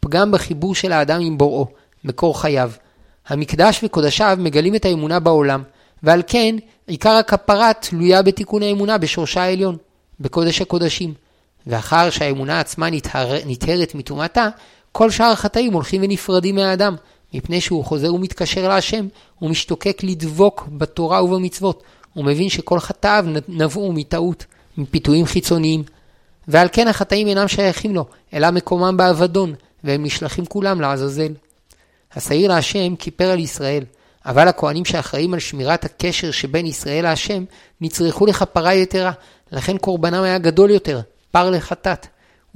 [0.00, 1.66] פגם בחיבור של האדם עם בוראו,
[2.04, 2.70] מקור חייו.
[3.28, 5.62] המקדש וקודשיו מגלים את האמונה בעולם,
[6.02, 9.76] ועל כן עיקר הכפרה תלויה בתיקון האמונה בשורשה העליון,
[10.20, 11.14] בקודש הקודשים.
[11.66, 14.48] ואחר שהאמונה עצמה נטהר, נטהרת מטומאתה,
[14.92, 16.96] כל שאר החטאים הולכים ונפרדים מהאדם,
[17.34, 19.06] מפני שהוא חוזר ומתקשר להשם,
[19.38, 21.82] הוא משתוקק לדבוק בתורה ובמצוות.
[22.12, 24.44] הוא מבין שכל חטאיו נבעו מטעות,
[24.76, 25.82] מפיתויים חיצוניים.
[26.48, 31.32] ועל כן החטאים אינם שייכים לו, אלא מקומם באבדון, והם נשלחים כולם לעזאזל.
[32.14, 33.84] השעיר להשם כיפר על ישראל,
[34.26, 37.44] אבל הכהנים שאחראים על שמירת הקשר שבין ישראל להשם,
[37.80, 39.12] נצרכו לכפרה יתרה,
[39.52, 42.06] לכן קורבנם היה גדול יותר, פר לחטאת.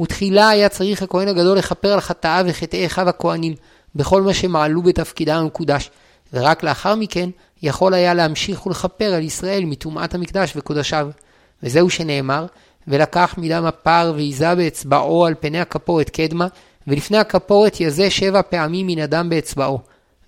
[0.00, 3.54] ותחילה היה צריך הכהן הגדול לכפר על חטאיו וחטאי אחיו הכהנים,
[3.94, 5.90] בכל מה שמעלו בתפקידם המקודש,
[6.32, 7.30] ורק לאחר מכן
[7.62, 11.08] יכול היה להמשיך ולכפר על ישראל מטומאת המקדש וקודשיו.
[11.62, 12.46] וזהו שנאמר,
[12.88, 16.46] ולקח מדם הפר ויזה באצבעו על פני הכפורת קדמה,
[16.86, 19.78] ולפני הכפורת יזה שבע פעמים מן הדם באצבעו.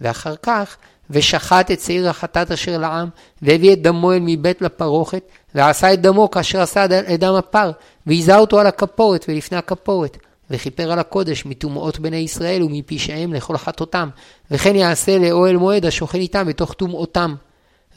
[0.01, 0.77] ואחר כך,
[1.11, 3.09] ושחט את שעיר החטאת אשר לעם,
[3.43, 5.23] והביא את דמו אל מבית לפרוכת,
[5.55, 7.71] ועשה את דמו כאשר עשה את דם הפר,
[8.07, 10.17] ויזה אותו על הכפורת ולפני הכפורת.
[10.51, 14.09] וכיפר על הקודש מטומאות בני ישראל ומפשעיהם לכל חטאותם,
[14.51, 17.35] וכן יעשה לאוהל מועד השוכן איתם בתוך טומאותם.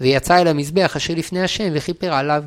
[0.01, 2.43] ויצא אל המזבח אשר לפני השם וכיפר עליו.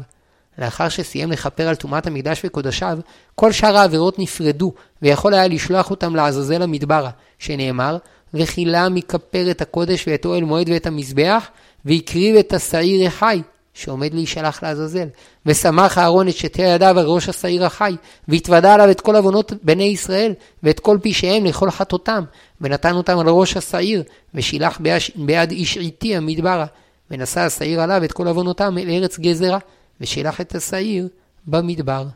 [0.58, 2.98] לאחר שסיים לכפר על טומאת המקדש וקודשיו,
[3.34, 7.96] כל שאר העבירות נפרדו, ויכול היה לשלוח אותם לעזאזל המדברה, שנאמר,
[8.38, 11.48] וכילה מכפר את הקודש ואת אוהל מועד ואת המזבח,
[11.84, 13.42] והקריב את השעיר החי,
[13.74, 15.08] שעומד להישלח לעזאזל.
[15.46, 17.96] ושמח אהרון את שתי ידיו על ראש השעיר החי,
[18.28, 22.24] והתוודה עליו את כל עוונות בני ישראל, ואת כל פשעיהם לכל חטאותם,
[22.60, 24.02] ונתן אותם על ראש השעיר,
[24.34, 24.80] ושילח
[25.16, 26.66] ביד איש עיתי המדברה.
[27.10, 29.58] ונשא השעיר עליו את כל עוונותם אל ארץ גזרה,
[30.00, 31.08] ושילח את השעיר
[31.46, 32.06] במדבר.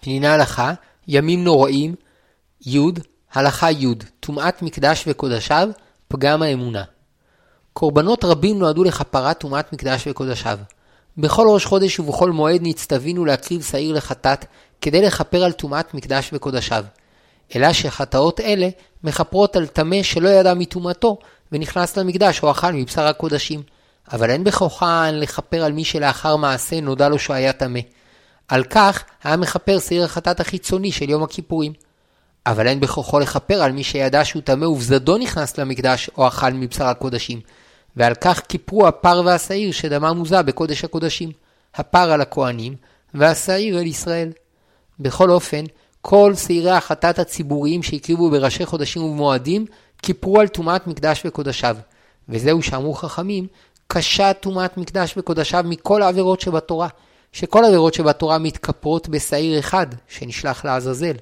[0.00, 0.72] פנינה הלכה,
[1.08, 1.94] ימים נוראים,
[2.66, 2.78] י,
[3.32, 3.86] הלכה י',
[4.20, 5.68] טומאת מקדש וקודשיו,
[6.08, 6.82] פגם האמונה.
[7.72, 10.58] קורבנות רבים נועדו לכפרת טומאת מקדש וקודשיו.
[11.18, 14.44] בכל ראש חודש ובכל מועד נצטווינו להקריב שעיר לחטאת,
[14.80, 16.84] כדי לכפר על טומאת מקדש וקודשיו.
[17.56, 18.68] אלא שחטאות אלה
[19.04, 21.18] מכפרות על טמא שלא ידע מטומאתו,
[21.52, 23.62] ונכנס למקדש או אכל מבשר הקודשים.
[24.12, 27.80] אבל אין בכוחן לכפר על מי שלאחר מעשה נודע לו שהיה טמא.
[28.48, 31.72] על כך היה מכפר שעיר החטאת החיצוני של יום הכיפורים.
[32.46, 36.86] אבל אין בכוחו לכפר על מי שידע שהוא טמא ובזדו נכנס למקדש או אכל מבשר
[36.86, 37.40] הקודשים.
[37.96, 41.30] ועל כך כיפרו הפר והשעיר שדמם מוזה בקודש הקודשים.
[41.74, 42.76] הפר על הכהנים
[43.14, 44.32] והשעיר על ישראל.
[45.00, 45.64] בכל אופן,
[46.00, 49.66] כל שעירי החטאת הציבוריים שהקריבו בראשי חודשים ובמועדים,
[50.02, 51.76] כיפרו על טומאת מקדש וקודשיו.
[52.28, 53.46] וזהו שאמרו חכמים,
[53.86, 56.88] קשה טומאת מקדש וקודשיו מכל העבירות שבתורה,
[57.32, 61.14] שכל העבירות שבתורה מתכפרות בשעיר אחד, שנשלח לעזאזל,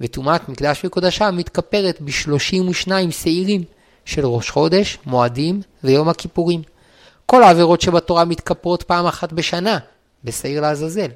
[0.00, 3.64] וטומאת מקדש וקודשיו מתכפרת ב-32 שעירים,
[4.04, 6.62] של ראש חודש, מועדים ויום הכיפורים.
[7.26, 9.78] כל העבירות שבתורה מתכפרות פעם אחת בשנה,
[10.24, 11.08] בשעיר לעזאזל,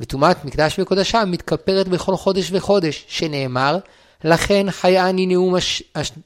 [0.00, 3.78] וטומאת מקדש וקודשיו מתכפרת בכל חודש וחודש, שנאמר,
[4.24, 5.82] לכן חייאני נאום הש...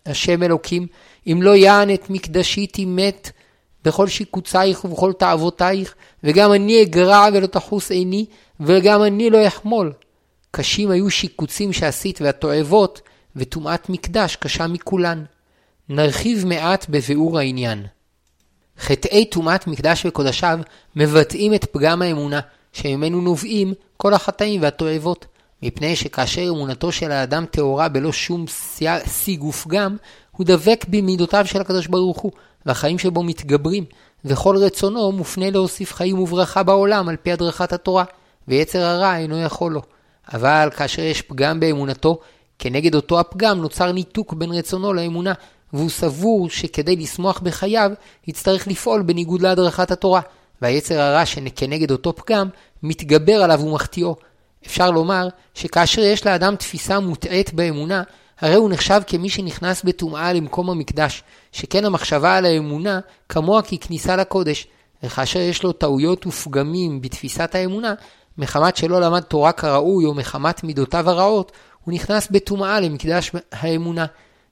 [0.07, 0.87] השם אלוקים,
[1.27, 3.31] אם לא יען את מקדשי תימת
[3.85, 8.27] בכל שיקוצייך ובכל תאוותייך, וגם אני אגרע ולא תחוס עיני,
[8.61, 9.93] וגם אני לא אחמול.
[10.57, 13.01] קשים היו שיקוצים שעשית והתועבות,
[13.37, 15.25] וטומאת מקדש קשה מכולן.
[15.89, 17.87] נרחיב מעט בביאור העניין.
[18.79, 20.59] חטאי טומאת מקדש וקודשיו
[20.97, 22.41] מבטאים את פגם האמונה,
[22.73, 25.27] שממנו נובעים כל החטאים והתועבות,
[25.63, 28.45] מפני שכאשר אמונתו של האדם טהורה בלא שום
[29.07, 29.97] שיג ופגם,
[30.31, 32.33] הוא דבק במידותיו של הקדוש ברוך הוא,
[32.67, 33.85] והחיים שבו מתגברים,
[34.25, 38.05] וכל רצונו מופנה להוסיף חיים וברכה בעולם על פי הדרכת התורה,
[38.49, 39.96] ויצר הרע אינו יכול לו.
[40.33, 42.19] אבל כאשר יש פגם באמונתו,
[42.59, 45.33] כנגד אותו הפגם נוצר ניתוק בין רצונו לאמונה,
[45.73, 47.91] והוא סבור שכדי לשמוח בחייו,
[48.27, 50.21] יצטרך לפעול בניגוד להדרכת התורה,
[50.63, 52.49] והיצר הרע שכנגד אותו פגם,
[52.83, 54.17] מתגבר עליו ומחטיאו.
[54.67, 58.03] אפשר לומר שכאשר יש לאדם תפיסה מוטעית באמונה,
[58.41, 64.67] הרי הוא נחשב כמי שנכנס בטומאה למקום המקדש, שכן המחשבה על האמונה כמוה ככניסה לקודש,
[65.03, 67.95] וכאשר יש לו טעויות ופגמים בתפיסת האמונה,
[68.39, 71.53] מחמת שלא למד תורה כראוי או מחמת מידותיו הרעות,
[71.85, 74.07] הוא נכנס בטומאה למקדש האמונה.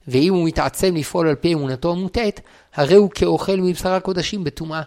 [0.08, 2.40] ואם הוא מתעצם לפעול על פי אמונתו המוטעת,
[2.74, 4.82] הרי הוא כאוכל מבשר הקודשים בטומאה.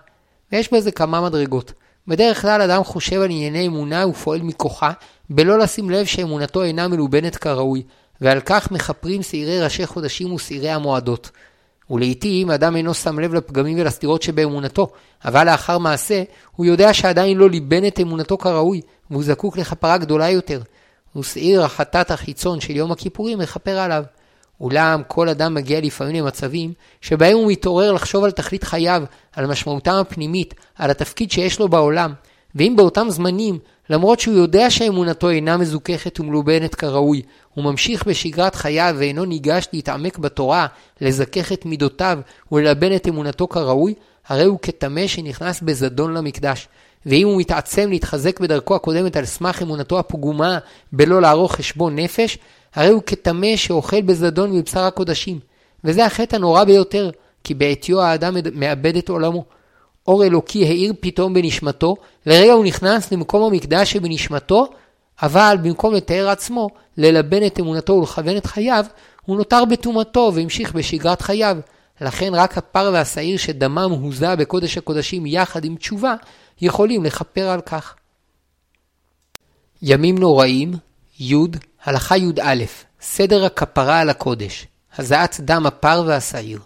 [0.52, 1.74] ויש בזה כמה מדרגות.
[2.08, 4.92] בדרך כלל אדם חושב על ענייני אמונה ופועל מכוחה,
[5.30, 7.84] בלא לשים לב שאמונתו אינה מלובנת כראוי,
[8.22, 11.32] ועל כך מכפרים שעירי ראשי חודשים ושעירי המועדות.
[11.89, 14.88] ולעיתים אדם אינו שם לב לפגמים ולסתירות שבאמונתו,
[15.26, 16.23] אבל לאחר מעשה,
[16.56, 20.62] הוא יודע שעדיין לא ליבן את אמונתו כראוי, והוא זקוק לכפרה גדולה יותר.
[21.15, 24.04] ושעיר החטאת החיצון של יום הכיפורים מכפר עליו.
[24.62, 29.04] אולם כל אדם מגיע לפעמים למצבים שבהם הוא מתעורר לחשוב על תכלית חייו,
[29.36, 32.13] על משמעותם הפנימית, על התפקיד שיש לו בעולם,
[32.56, 37.21] ואם באותם זמנים, למרות שהוא יודע שאמונתו אינה מזוככת ומלובנת כראוי,
[37.58, 40.67] הוא ממשיך בשגרת חייו ואינו ניגש להתעמק בתורה,
[41.02, 42.20] לזכך את מידותיו
[42.52, 43.93] וללבן את אמונתו כראוי,
[44.28, 46.67] הרי הוא כטמא שנכנס בזדון למקדש.
[47.06, 50.58] ואם הוא מתעצם להתחזק בדרכו הקודמת על סמך אמונתו הפגומה
[50.91, 52.38] בלא לערוך חשבון נפש,
[52.76, 55.39] הרי הוא כטמא שאוכל בזדון מבשר הקודשים.
[55.84, 57.10] וזה החטא הנורא ביותר,
[57.43, 59.46] כי בעטיו האדם מאבד את עולמו.
[60.08, 64.67] אור אלוקי האיר פתאום בנשמתו, לרגע הוא נכנס למקום המקדש שבנשמתו,
[65.22, 68.86] אבל במקום לתאר עצמו, ללבן את אמונתו ולכוון את חייו,
[69.26, 71.58] הוא נותר בטומאתו והמשיך בשגרת חייו.
[72.02, 76.16] לכן רק הפר והשעיר שדמם הוזה בקודש הקודשים יחד עם תשובה,
[76.62, 77.96] יכולים לכפר על כך.
[79.82, 80.74] ימים נוראים,
[81.20, 81.34] י,
[81.84, 82.64] הלכה י"א,
[83.02, 86.60] סדר הכפרה על הקודש, הזעת דם הפר והשעיר.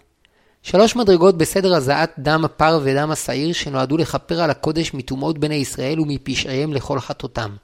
[0.62, 6.00] שלוש מדרגות בסדר הזעת דם הפר ודם השעיר שנועדו לכפר על הקודש מטומאות בני ישראל
[6.00, 7.56] ומפשעיהם לכל חטאותם.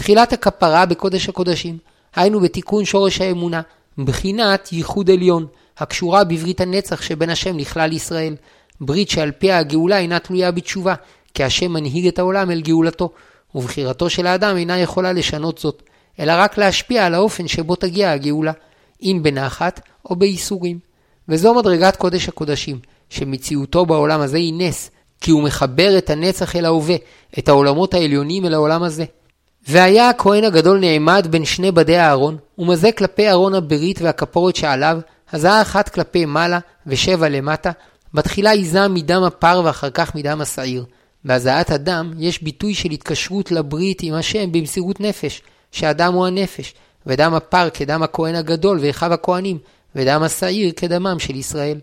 [0.00, 1.78] תחילת הכפרה בקודש הקודשים,
[2.16, 3.60] היינו בתיקון שורש האמונה,
[3.98, 5.46] בחינת ייחוד עליון,
[5.78, 8.36] הקשורה בברית הנצח שבין השם לכלל ישראל,
[8.80, 10.94] ברית שעל פיה הגאולה אינה תלויה בתשובה,
[11.34, 13.10] כי השם מנהיג את העולם אל גאולתו,
[13.54, 15.82] ובחירתו של האדם אינה יכולה לשנות זאת,
[16.20, 18.52] אלא רק להשפיע על האופן שבו תגיע הגאולה,
[19.02, 20.78] אם בנחת או בייסורים.
[21.28, 22.78] וזו מדרגת קודש הקודשים,
[23.10, 26.96] שמציאותו בעולם הזה היא נס, כי הוא מחבר את הנצח אל ההווה,
[27.38, 29.04] את העולמות העליונים אל העולם הזה.
[29.68, 34.98] והיה הכהן הגדול נעמד בין שני בדי הארון, ומזה כלפי ארון הברית והכפורת שעליו,
[35.32, 37.70] הזעה אחת כלפי מעלה ושבע למטה,
[38.14, 40.84] בתחילה עיזה מדם הפר ואחר כך מדם השעיר.
[41.24, 45.42] בהזעת הדם יש ביטוי של התקשרות לברית עם השם במסירות נפש,
[45.72, 46.74] שהדם הוא הנפש,
[47.06, 49.58] ודם הפר כדם הכהן הגדול ואחיו הכהנים,
[49.96, 51.78] ודם השעיר כדמם של ישראל.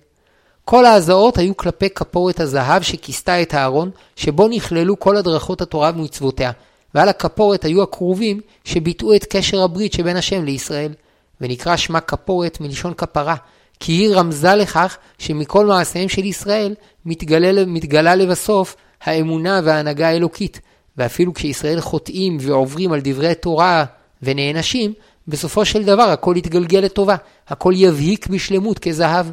[0.65, 6.51] כל ההזעות היו כלפי כפורת הזהב שכיסתה את הארון, שבו נכללו כל הדרכות התורה ומצוותיה,
[6.95, 10.93] ועל הכפורת היו הכרובים שביטאו את קשר הברית שבין השם לישראל.
[11.41, 13.35] ונקרא שמה כפורת מלשון כפרה,
[13.79, 20.61] כי היא רמזה לכך שמכל מעשיהם של ישראל מתגלה, מתגלה לבסוף האמונה וההנהגה האלוקית,
[20.97, 23.85] ואפילו כשישראל חוטאים ועוברים על דברי תורה
[24.23, 24.93] ונענשים,
[25.27, 27.15] בסופו של דבר הכל יתגלגל לטובה,
[27.47, 29.25] הכל יבהיק בשלמות כזהב.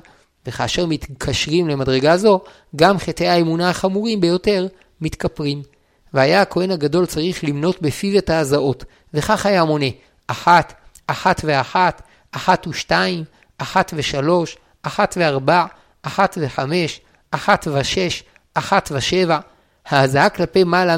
[0.46, 2.40] וכאשר מתקשרים למדרגה זו,
[2.76, 4.66] גם חטאי האמונה החמורים ביותר
[5.00, 5.62] מתכפרים.
[6.14, 9.86] והיה הכהן הגדול צריך למנות בפיו את ההזעות, וכך היה מונה,
[10.26, 10.74] אחת,
[11.06, 13.24] אחת ואחת, אחת ושתיים,
[13.58, 15.64] אחת ושלוש, אחת וארבע,
[16.02, 17.00] אחת וחמש,
[17.30, 18.22] אחת ושש,
[18.54, 19.38] אחת ושבע.
[19.86, 20.96] ההזעה כלפי מעלה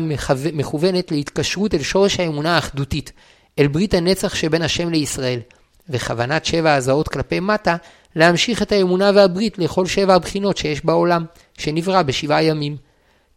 [0.53, 3.13] מכוונת להתקשרות אל שורש האמונה האחדותית,
[3.59, 5.41] אל ברית הנצח שבין השם לישראל,
[5.89, 7.77] וכוונת שבע ההזעות כלפי מטה,
[8.17, 11.25] להמשיך את האמונה והברית לכל שבע הבחינות שיש בעולם,
[11.59, 12.86] שנברא בשבעה ימים.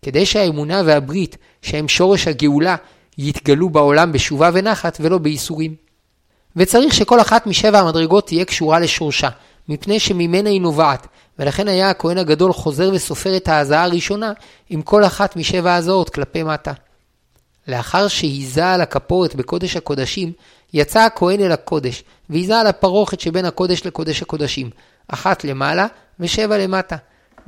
[0.01, 2.75] כדי שהאמונה והברית, שהם שורש הגאולה,
[3.17, 5.75] יתגלו בעולם בשובה ונחת ולא בייסורים.
[6.55, 9.29] וצריך שכל אחת משבע המדרגות תהיה קשורה לשורשה,
[9.69, 11.07] מפני שממנה היא נובעת,
[11.39, 14.31] ולכן היה הכהן הגדול חוזר וסופר את ההזעה הראשונה
[14.69, 16.73] עם כל אחת משבע ההזעות כלפי מטה.
[17.67, 20.31] לאחר שהיזה על הכפורת בקודש הקודשים,
[20.73, 24.69] יצא הכהן אל הקודש, והיזה על הפרוכת שבין הקודש לקודש הקודשים,
[25.07, 25.87] אחת למעלה
[26.19, 26.95] ושבע למטה.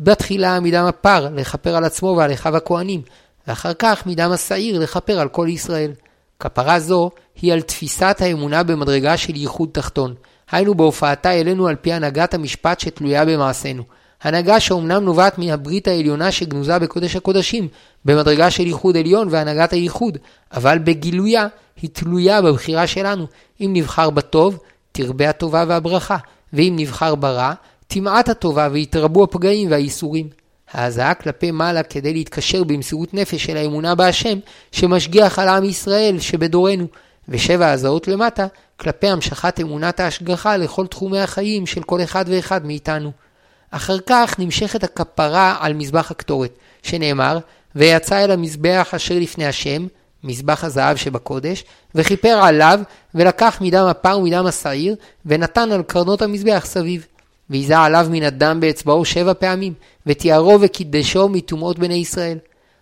[0.03, 3.01] בתחילה מדם הפר לכפר על עצמו ועל אחיו הכהנים,
[3.47, 5.91] ואחר כך מדם השעיר לכפר על כל ישראל.
[6.39, 7.09] כפרה זו
[7.41, 10.13] היא על תפיסת האמונה במדרגה של ייחוד תחתון,
[10.51, 13.83] היינו בהופעתה אלינו על פי הנהגת המשפט שתלויה במעשינו.
[14.21, 17.67] הנהגה שאומנם נובעת מהברית העליונה שגנוזה בקודש הקודשים,
[18.05, 20.17] במדרגה של ייחוד עליון והנהגת הייחוד,
[20.53, 21.47] אבל בגילויה
[21.81, 23.27] היא תלויה בבחירה שלנו.
[23.61, 24.57] אם נבחר בטוב,
[24.91, 26.17] תרבה הטובה והברכה,
[26.53, 27.53] ואם נבחר ברע,
[27.93, 30.29] תמעט הטובה ויתרבו הפגעים והאיסורים.
[30.73, 34.39] ההזעה כלפי מעלה כדי להתקשר במסירות נפש של האמונה בהשם,
[34.71, 36.87] שמשגיח על עם ישראל שבדורנו,
[37.29, 43.11] ושבע ההזעות למטה, כלפי המשכת אמונת ההשגחה לכל תחומי החיים של כל אחד ואחד מאיתנו.
[43.71, 46.51] אחר כך נמשכת הכפרה על מזבח הקטורת,
[46.83, 47.39] שנאמר,
[47.75, 49.87] ויצא אל המזבח אשר לפני השם,
[50.23, 51.63] מזבח הזהב שבקודש,
[51.95, 52.79] וכיפר עליו,
[53.15, 57.05] ולקח מדם הפר ומדם השעיר, ונתן על קרנות המזבח סביב.
[57.51, 59.73] ויזה עליו מן הדם באצבעו שבע פעמים,
[60.05, 62.37] ותיארו וקידשו מטומאות בני ישראל.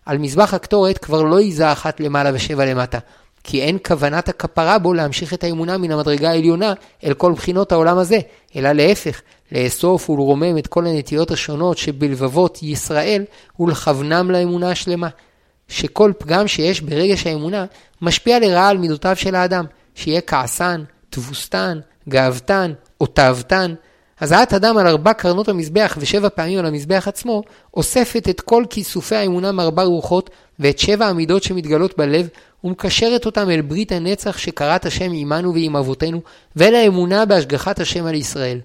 [0.06, 3.00] על מזבח הקטורת כבר לא עיזה אחת למעלה ושבע למטה,
[3.44, 7.98] כי אין כוונת הכפרה בו להמשיך את האמונה מן המדרגה העליונה אל כל בחינות העולם
[7.98, 8.18] הזה,
[8.56, 13.24] אלא להפך, לאסוף ולרומם את כל הנטיות השונות שבלבבות ישראל
[13.60, 15.10] ולכוונם לאמונה השלמה.
[15.68, 17.66] שכל פגם שיש ברגש האמונה
[18.02, 19.66] משפיע לרעה על מידותיו של האדם,
[19.96, 23.74] שיהיה כעסן, תבוסתן, גאוותן או תאוותן.
[24.22, 27.44] הזעת אדם על ארבע קרנות המזבח ושבע פעמים על המזבח עצמו,
[27.74, 32.28] אוספת את כל כיסופי האמונה מארבע רוחות ואת שבע המידות שמתגלות בלב,
[32.64, 36.22] ומקשרת אותם אל ברית הנצח שכרת השם עמנו ועם אבותינו,
[36.56, 38.60] ואל האמונה בהשגחת השם על ישראל.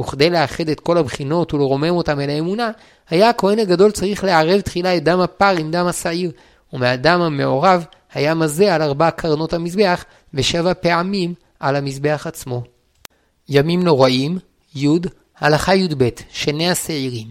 [0.00, 2.70] וכדי לאחד את כל הבחינות ולרומם אותם אל האמונה,
[3.10, 6.30] היה הכהן הגדול צריך לערב תחילה את דם הפר עם דם השעיר,
[6.72, 7.84] ומהדם המעורב
[8.14, 12.62] היה מזה על ארבע קרנות המזבח, ושבע פעמים על המזבח עצמו.
[13.48, 14.38] ימים נוראים,
[14.76, 14.88] י'
[15.38, 17.26] הלכה י"ב, שני השעירים.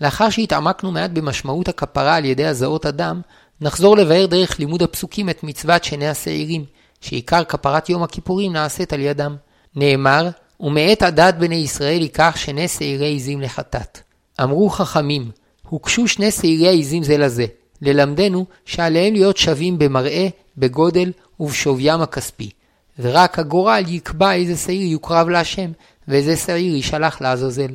[0.00, 3.20] לאחר שהתעמקנו מעט במשמעות הכפרה על ידי הזעות הדם,
[3.60, 6.64] נחזור לבאר דרך לימוד הפסוקים את מצוות שני השעירים,
[7.00, 9.36] שעיקר כפרת יום הכיפורים נעשית על ידם.
[9.76, 10.28] נאמר,
[10.60, 13.98] ומאת עדת בני ישראל ייקח שני שעירי עזים לחטאת.
[14.42, 15.30] אמרו חכמים,
[15.68, 17.46] הוקשו שני שעירי העזים זה לזה,
[17.82, 22.50] ללמדנו שעליהם להיות שווים במראה, בגודל ובשוויים הכספי.
[22.98, 25.70] ורק הגורל יקבע איזה שעיר יוקרב להשם,
[26.08, 27.74] ואיזה שעיר יישלח לעזאזל.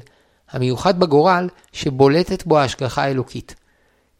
[0.51, 3.55] המיוחד בגורל שבולטת בו ההשגחה האלוקית.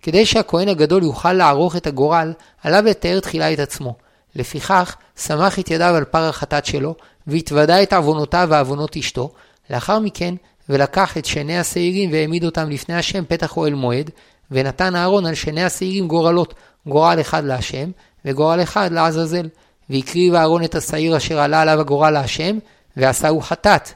[0.01, 2.34] כדי שהכהן הגדול יוכל לערוך את הגורל,
[2.64, 3.95] עליו לתאר תחילה את עצמו.
[4.36, 6.95] לפיכך, סמך את ידיו על פר החטאת שלו,
[7.28, 9.32] והתוודה את עוונותיו ועוונות אשתו.
[9.70, 10.36] לאחר מכן,
[10.70, 14.09] ולקח את שני השעירים והעמיד אותם לפני השם פתח אוהל מועד,
[14.51, 16.53] ונתן אהרון על שני השעירים גורלות,
[16.88, 17.91] גורל אחד להשם,
[18.26, 19.47] וגורל אחד לעזאזל.
[19.89, 22.57] והקריב אהרון את השעיר אשר עלה עליו הגורל להשם,
[22.97, 23.89] ועשהו חטאת.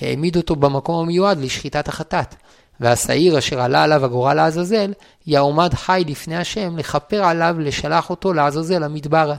[0.00, 2.34] העמיד אותו במקום המיועד לשחיטת החטאת.
[2.80, 4.92] והשעיר אשר עלה עליו הגורל לעזאזל,
[5.26, 9.36] יעומד חי לפני השם, לכפר עליו, לשלח אותו לעזאזל המדברה.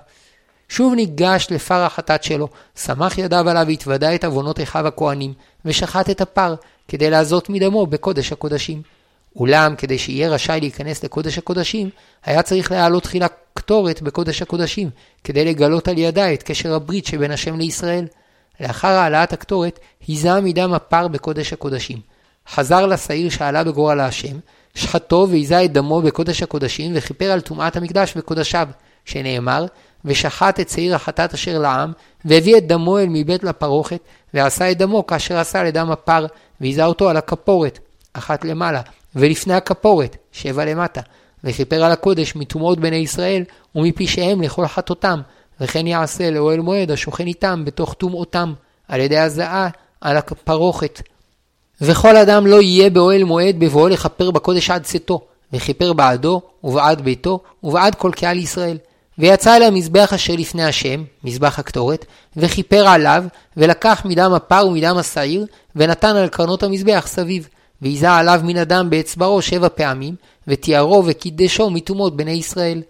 [0.70, 5.34] שוב ניגש לפר החטאת שלו, סמך ידיו עליו והתוודה את עוונות אחיו הכהנים,
[5.66, 6.56] ושחט את הפר,
[6.88, 8.82] כדי לעזות מדמו בקודש הקודשים.
[9.36, 11.90] אולם כדי שיהיה רשאי להיכנס לקודש הקודשים,
[12.26, 14.90] היה צריך להעלות תחילה קטורת בקודש הקודשים,
[15.24, 18.06] כדי לגלות על ידה את קשר הברית שבין השם לישראל.
[18.60, 21.98] לאחר העלאת הקטורת, היזה מדם הפר בקודש הקודשים.
[22.50, 24.38] חזר לשעיר שעלה בגורל השם,
[24.76, 28.68] שחטו והיזה את דמו בקודש הקודשים, וכיפר על טומאת המקדש וקודשיו,
[29.06, 29.66] שנאמר,
[30.06, 31.92] ושחט את שעיר החטאת אשר לעם,
[32.26, 34.00] והביא את דמו אל מבית לפרוכת,
[34.34, 36.26] ועשה את דמו כאשר עשה לדם הפר,
[36.62, 37.80] והיזה אותו על הכפורת,
[38.14, 38.82] אחת למעלה,
[39.16, 41.02] ולפני הכפורת, שבע למטה,
[41.44, 43.44] וכיפר על הקודש מטומאות בני ישראל,
[43.76, 45.22] ומפשעיהם לכל חטאותם,
[45.62, 48.54] וכן יעשה לאוהל מועד השוכן איתם בתוך טומאותם,
[48.88, 49.70] על ידי הזעה
[50.02, 51.02] על הפרוכת.
[51.82, 55.22] וכל אדם לא יהיה באוהל מועד בבואו לכפר בקודש עד צאתו,
[55.54, 58.78] וכיפר בעדו, ובעד ביתו, ובעד כל קהל ישראל.
[59.18, 62.06] ויצא אל המזבח אשר לפני השם, מזבח הקטורת,
[62.38, 63.24] וכיפר עליו,
[63.58, 65.46] ולקח מדם הפר ומדם השעיר,
[65.76, 67.48] ונתן על קרנות המזבח סביב.
[67.82, 70.16] והיזה עליו מן הדם באצבעו שבע פעמים,
[70.48, 72.82] ותיארו וקידשו מטומאות בני ישראל.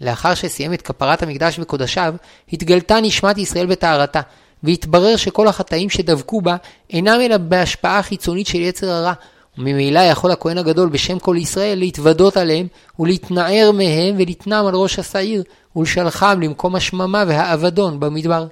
[0.00, 2.14] לאחר שסיים את כפרת המקדש וקודשיו,
[2.52, 4.20] התגלתה נשמת ישראל בטהרתה,
[4.62, 6.56] והתברר שכל החטאים שדבקו בה
[6.90, 9.12] אינם אלא בהשפעה חיצונית של יצר הרע,
[9.58, 12.66] וממילא יכול הכהן הגדול בשם כל ישראל להתוודות עליהם
[12.98, 15.42] ולהתנער מהם ולתנם על ראש השעיר
[15.76, 18.46] ולשלחם למקום השממה והאבדון במדבר.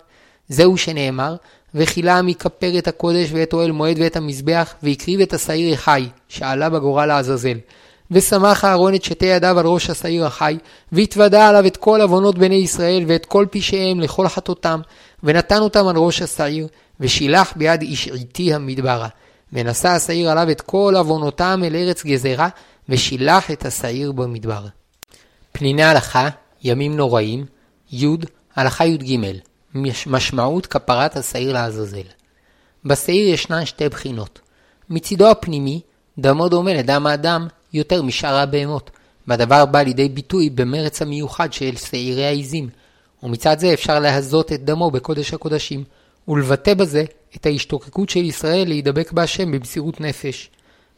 [0.49, 1.36] זהו שנאמר,
[1.74, 7.07] וכילה מכפר את הקודש ואת אוהל מועד ואת המזבח, והקריב את השעיר החי, שעלה בגורל
[7.07, 7.59] לעזאזל.
[8.11, 10.59] ושמח אהרון את שתי ידיו על ראש השעיר החי,
[10.93, 14.81] והתוודה עליו את כל עוונות בני ישראל ואת כל פשעיהם לכל חטאותם,
[15.23, 16.69] ונתן אותם על ראש השעיר,
[17.01, 19.09] ושילח ביד איש עיתי המדברה.
[19.53, 22.49] ונשא השעיר עליו את כל עוונותם אל ארץ גזרה,
[22.89, 24.67] ושילח את השעיר במדבר.
[25.53, 26.29] פניני הלכה,
[26.63, 27.47] ימים נוראים,
[27.93, 28.07] י.
[28.57, 29.19] הלכה י"ג
[30.07, 32.09] משמעות כפרת השעיר לעזאזל.
[32.85, 34.41] בשעיר ישנן שתי בחינות.
[34.91, 35.81] מצידו הפנימי,
[36.19, 38.91] דמו דומה לדם האדם יותר משאר הבהמות,
[39.29, 42.69] והדבר בא לידי ביטוי במרץ המיוחד של שעירי העיזים,
[43.23, 45.85] ומצד זה אפשר להזות את דמו בקודש הקודשים,
[46.29, 47.05] ולבטא בזה
[47.37, 50.51] את ההשתוקקות של ישראל להידבק בהשם במסירות נפש.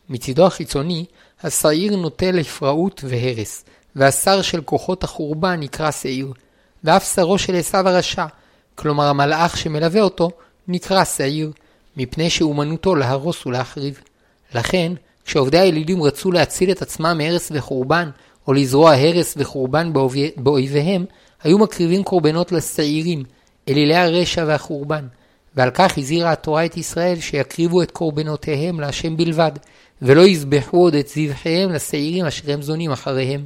[0.09, 1.05] מצידו החיצוני,
[1.43, 3.65] השעיר נוטה לפראות והרס,
[3.97, 6.33] והשר של כוחות החורבן נקרא שעיר,
[6.85, 8.27] ואף שרו של עשיו הרשע,
[8.75, 10.31] כלומר המלאך שמלווה אותו,
[10.69, 11.53] נקרא שעיר,
[11.97, 14.01] מפני שאומנותו להרוס ולהחריב.
[14.55, 14.93] לכן,
[15.31, 18.11] כשעובדי האלילים רצו להציל את עצמם מהרס וחורבן,
[18.49, 19.93] או לזרוע הרס וחורבן
[20.37, 21.05] באויביהם,
[21.43, 23.25] היו מקריבים קורבנות לשעירים,
[23.69, 25.07] אלילי הרשע והחורבן.
[25.57, 29.53] ועל כך הזהירה התורה את ישראל שיקריבו את קורבנותיהם להשם בלבד,
[30.03, 33.45] ולא יזבחו עוד את זבחיהם לשעירים אשר הם זונים אחריהם.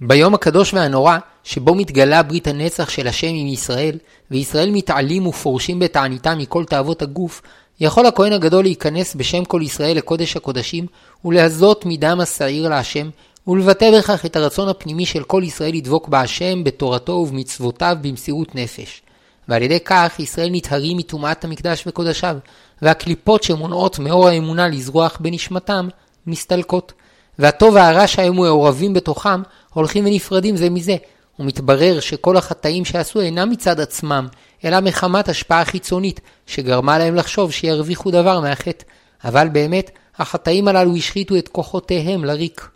[0.00, 3.98] ביום הקדוש והנורא, שבו מתגלה ברית הנצח של השם עם ישראל,
[4.30, 7.42] וישראל מתעלים ופורשים בתעניתם מכל תאוות הגוף,
[7.80, 10.86] יכול הכהן הגדול להיכנס בשם כל ישראל לקודש הקודשים,
[11.24, 13.10] ולהזות מדם השעיר להשם,
[13.46, 19.02] ולבטא בכך את הרצון הפנימי של כל ישראל לדבוק בהשם, בתורתו ובמצוותיו במסירות נפש.
[19.48, 22.36] ועל ידי כך ישראל נטהרים מטומאת המקדש וקודשיו,
[22.82, 25.88] והקליפות שמונעות מאור האמונה לזרוח בנשמתם,
[26.26, 26.92] מסתלקות.
[27.38, 29.42] והטוב והרע שהיו מעורבים בתוכם,
[29.74, 30.96] הולכים ונפרדים זה מזה,
[31.38, 34.28] ומתברר שכל החטאים שעשו אינם מצד עצמם,
[34.64, 38.84] אלא מחמת השפעה חיצונית, שגרמה להם לחשוב שירוויחו דבר מהחטא.
[39.24, 42.68] אבל באמת, החטאים הללו השחיתו את כוחותיהם לריק.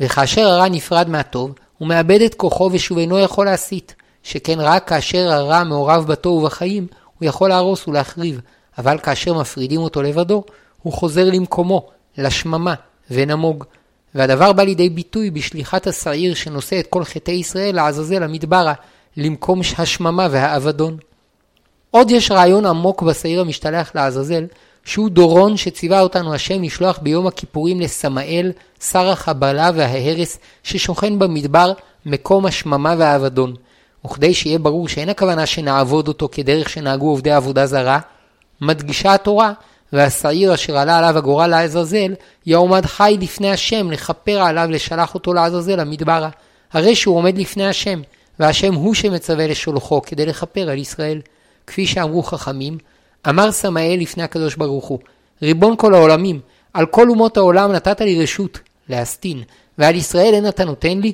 [0.00, 5.32] וכאשר הרע נפרד מהטוב, הוא מאבד את כוחו ושוב אינו יכול להסית, שכן רק כאשר
[5.32, 6.86] הרע מעורב בתוהו ובחיים,
[7.18, 8.40] הוא יכול להרוס ולהחריב,
[8.78, 10.44] אבל כאשר מפרידים אותו לבדו,
[10.82, 11.88] הוא חוזר למקומו,
[12.18, 12.74] לשממה,
[13.10, 13.64] ונמוג.
[14.14, 18.74] והדבר בא לידי ביטוי בשליחת השעיר שנושא את כל חטאי ישראל לעזאזל המדברה,
[19.16, 20.96] למקום השממה והאבדון.
[21.90, 24.44] עוד יש רעיון עמוק בשעיר המשתלח לעזאזל,
[24.84, 31.72] שהוא דורון שציווה אותנו השם לשלוח ביום הכיפורים לסמאל, שר החבלה וההרס, ששוכן במדבר,
[32.06, 33.54] מקום השממה והאבדון.
[34.06, 37.98] וכדי שיהיה ברור שאין הכוונה שנעבוד אותו כדרך שנהגו עובדי עבודה זרה,
[38.60, 39.52] מדגישה התורה,
[39.92, 42.14] והשעיר אשר עלה עליו הגורל לעזאזל,
[42.46, 46.28] יעומד חי לפני השם, לכפר עליו לשלח אותו לעזאזל המדברה.
[46.72, 48.00] הרי שהוא עומד לפני השם,
[48.38, 51.20] והשם הוא שמצווה לשולחו כדי לכפר על ישראל.
[51.66, 52.78] כפי שאמרו חכמים,
[53.28, 54.98] אמר סמאל לפני הקדוש ברוך הוא,
[55.42, 56.40] ריבון כל העולמים,
[56.72, 58.58] על כל אומות העולם נתת לי רשות
[58.88, 59.42] להסטין,
[59.78, 61.12] ועל ישראל אין אתה נותן לי?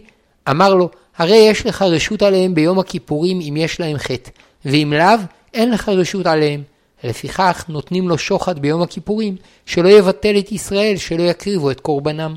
[0.51, 4.31] אמר לו, הרי יש לך רשות עליהם ביום הכיפורים אם יש להם חטא,
[4.65, 5.19] ואם לאו,
[5.55, 6.63] אין לך רשות עליהם.
[7.05, 12.37] לפיכך נותנים לו שוחד ביום הכיפורים, שלא יבטל את ישראל, שלא יקריבו את קורבנם.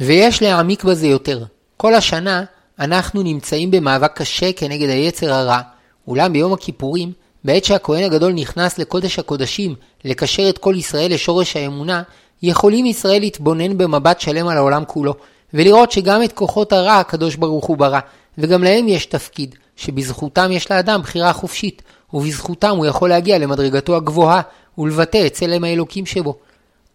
[0.00, 1.44] ויש להעמיק בזה יותר.
[1.76, 2.44] כל השנה
[2.80, 5.60] אנחנו נמצאים במאבק קשה כנגד היצר הרע,
[6.08, 7.12] אולם ביום הכיפורים,
[7.44, 9.74] בעת שהכהן הגדול נכנס לקודש הקודשים
[10.04, 12.02] לקשר את כל ישראל לשורש האמונה,
[12.42, 15.14] יכולים ישראל להתבונן במבט שלם על העולם כולו,
[15.54, 18.00] ולראות שגם את כוחות הרע הקדוש ברוך הוא ברא,
[18.38, 24.40] וגם להם יש תפקיד, שבזכותם יש לאדם בחירה חופשית, ובזכותם הוא יכול להגיע למדרגתו הגבוהה
[24.78, 26.36] ולבטא את צלם האלוקים שבו.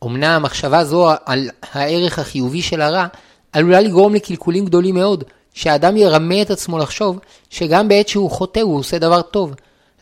[0.03, 3.07] אמנם המחשבה זו על הערך החיובי של הרע
[3.51, 5.23] עלולה לגרום לקלקולים גדולים מאוד,
[5.53, 9.53] שהאדם ירמה את עצמו לחשוב שגם בעת שהוא חוטא הוא עושה דבר טוב.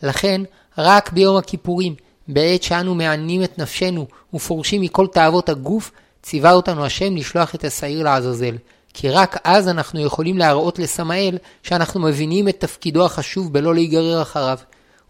[0.02, 0.42] לכן,
[0.78, 1.94] רק ביום הכיפורים,
[2.28, 5.90] בעת שאנו מענים את נפשנו ופורשים מכל תאוות הגוף,
[6.22, 8.56] ציווה אותנו השם לשלוח את השעיר לעזאזל.
[8.94, 14.58] כי רק אז אנחנו יכולים להראות לסמאל שאנחנו מבינים את תפקידו החשוב בלא להיגרר אחריו.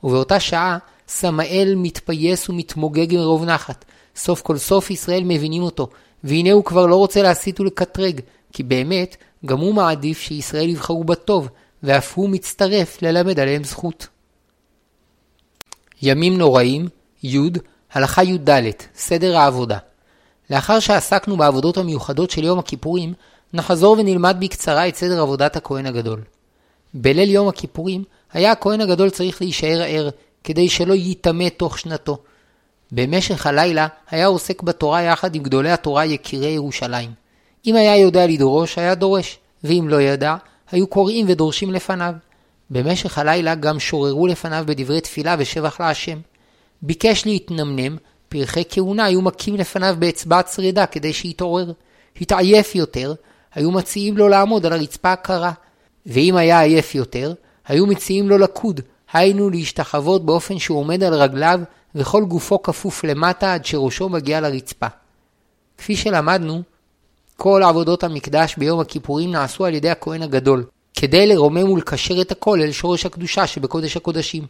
[0.05, 0.79] ובאותה שעה
[1.09, 3.85] סמאל מתפייס ומתמוגג מרוב נחת.
[4.17, 5.89] סוף כל סוף ישראל מבינים אותו,
[6.25, 8.21] והנה הוא כבר לא רוצה להסית ולקטרג,
[8.53, 9.17] כי באמת,
[9.47, 11.49] גם הוא מעדיף שישראל יבחרו בטוב,
[11.83, 14.07] ואף הוא מצטרף ללמד עליהם זכות.
[16.03, 16.89] ימים נוראים,
[17.25, 17.39] י',
[17.93, 18.51] הלכה י"ד,
[18.95, 19.79] סדר העבודה.
[20.51, 23.15] לאחר שעסקנו בעבודות המיוחדות של יום הכיפורים,
[23.53, 26.23] נחזור ונלמד בקצרה את סדר עבודת הכהן הגדול.
[26.95, 30.09] בליל יום הכיפורים היה הכהן הגדול צריך להישאר ער,
[30.45, 32.19] כדי שלא ייטמא תוך שנתו.
[32.93, 37.30] במשך הלילה היה עוסק בתורה יחד עם גדולי התורה יקירי ירושלים.
[37.67, 40.37] אם היה יודע לדרוש, היה דורש, ואם לא ידע,
[40.71, 42.15] היו קוראים ודורשים לפניו.
[42.71, 46.19] במשך הלילה גם שוררו לפניו בדברי תפילה ושבח להשם.
[46.83, 47.97] ביקש להתנמנם,
[48.29, 51.73] פרחי כהונה היו מכים לפניו באצבע צרידה כדי שיתעורר.
[52.21, 53.15] התעייף יותר,
[53.55, 55.53] היו מציעים לו לעמוד על הרצפה הקרה.
[56.07, 57.35] ואם היה עייף יותר,
[57.67, 58.81] היו מציעים לו לקוד,
[59.13, 61.61] היינו להשתחוות באופן שהוא עומד על רגליו
[61.95, 64.87] וכל גופו כפוף למטה עד שראשו מגיע לרצפה.
[65.79, 66.63] כפי שלמדנו,
[67.43, 70.65] כל עבודות המקדש ביום הכיפורים נעשו על ידי הכהן הגדול,
[70.95, 74.45] כדי לרומם ולקשר את הכל אל שורש הקדושה שבקודש הקודשים.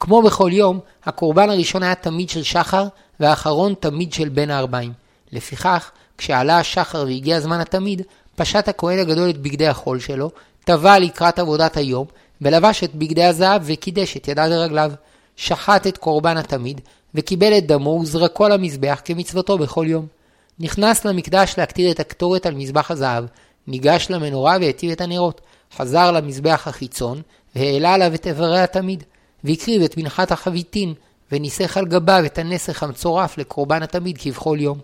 [0.00, 2.84] כמו בכל יום, הקורבן הראשון היה תמיד של שחר,
[3.20, 4.92] והאחרון תמיד של בין הארבעים.
[5.32, 8.02] לפיכך, כשעלה השחר והגיע זמן התמיד,
[8.36, 10.30] פשט הכהן הגדול את בגדי החול שלו,
[10.64, 12.06] טבע לקראת עבודת היום,
[12.42, 14.92] ולבש את בגדי הזהב וקידש את ידיו ורגליו.
[15.36, 16.80] שחט את קורבן התמיד,
[17.14, 20.21] וקיבל את דמו וזרקו על המזבח כמצוותו בכל יום.
[20.58, 23.24] נכנס למקדש להקטיר את הקטורת על מזבח הזהב,
[23.66, 25.40] ניגש למנורה והטיב את הנרות,
[25.76, 27.22] חזר למזבח החיצון,
[27.56, 29.04] והעלה עליו את איברי התמיד,
[29.44, 30.94] והקריב את מנחת החביתין,
[31.32, 34.78] וניסח על גביו את הנסך המצורף לקורבן התמיד כבכל יום.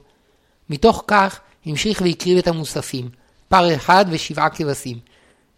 [0.70, 3.08] מתוך כך המשיך והקריב את המוספים,
[3.48, 4.98] פר אחד ושבעה כבשים,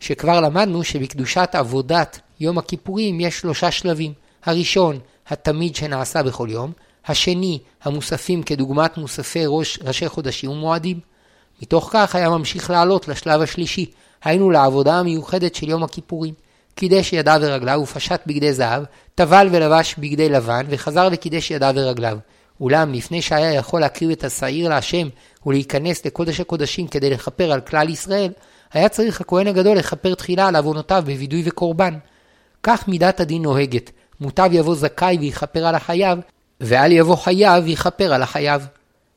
[0.01, 4.13] שכבר למדנו שבקדושת עבודת יום הכיפורים יש שלושה שלבים.
[4.45, 4.99] הראשון,
[5.29, 6.73] התמיד שנעשה בכל יום,
[7.07, 11.01] השני, המוספים כדוגמת מוספי ראש, ראשי חודשים ומועדים.
[11.63, 13.91] מתוך כך היה ממשיך לעלות לשלב השלישי,
[14.25, 16.35] היינו לעבודה המיוחדת של יום הכיפורים.
[16.75, 18.83] קידש ידיו ורגליו ופשט בגדי זהב,
[19.15, 22.19] טבל ולבש בגדי לבן, וחזר וקידש ידיו ורגליו.
[22.61, 25.09] אולם לפני שהיה יכול להקריב את השעיר להשם
[25.47, 28.33] ולהיכנס לקודש הקודשים כדי לכפר על כלל ישראל,
[28.73, 31.95] היה צריך הכהן הגדול לכפר תחילה על עוונותיו בווידוי וקורבן.
[32.63, 33.91] כך מידת הדין נוהגת,
[34.21, 36.19] מוטב יבוא זכאי ויכפר על החייב,
[36.61, 38.67] ואל יבוא חייב ויכפר על החייב.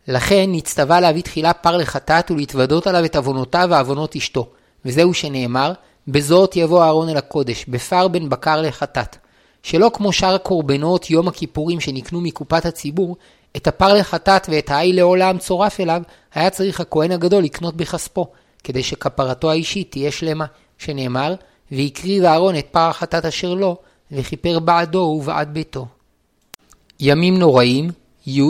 [0.07, 4.49] לכן נצטווה להביא תחילה פר לחטאת ולהתוודות עליו את עוונותיו ועוונות אשתו,
[4.85, 5.73] וזהו שנאמר,
[6.07, 9.17] בזאת יבוא אהרון אל הקודש, בפר בן בקר לחטאת.
[9.63, 13.17] שלא כמו שאר הקורבנות יום הכיפורים שנקנו מקופת הציבור,
[13.57, 16.01] את הפר לחטאת ואת העי לעולם צורף אליו,
[16.33, 18.27] היה צריך הכהן הגדול לקנות בכספו,
[18.63, 20.45] כדי שכפרתו האישית תהיה שלמה,
[20.77, 21.35] שנאמר,
[21.71, 23.77] והקריב אהרון את פר החטאת אשר לו,
[24.11, 25.85] וכיפר בעדו ובעד ביתו.
[27.05, 27.91] ימים נוראים,
[28.27, 28.41] י.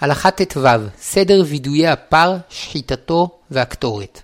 [0.00, 0.60] הלכה ט"ו,
[1.00, 4.22] סדר וידויי הפר, שחיטתו והקטורת.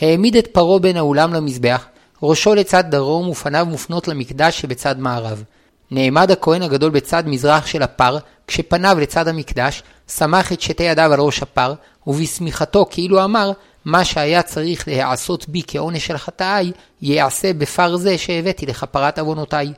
[0.00, 1.86] העמיד את פרעה בין האולם למזבח,
[2.22, 5.44] ראשו לצד דרום ופניו מופנות למקדש שבצד מערב.
[5.90, 11.20] נעמד הכהן הגדול בצד מזרח של הפר, כשפניו לצד המקדש, סמך את שתי ידיו על
[11.20, 11.74] ראש הפר,
[12.06, 13.52] ובשמיכתו כאילו אמר,
[13.84, 16.72] מה שהיה צריך להיעשות בי כעונש של חטאי,
[17.02, 19.72] ייעשה בפר זה שהבאתי לכפרת עוונותיי.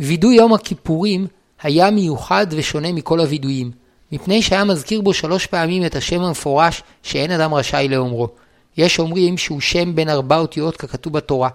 [0.00, 1.26] וידוי יום הכיפורים
[1.62, 3.70] היה מיוחד ושונה מכל הווידויים,
[4.12, 8.28] מפני שהיה מזכיר בו שלוש פעמים את השם המפורש שאין אדם רשאי לאומרו.
[8.76, 11.48] יש אומרים שהוא שם בין ארבע אותיות ככתוב בתורה,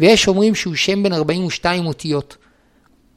[0.00, 2.36] ויש אומרים שהוא שם בין ארבעים ושתיים אותיות.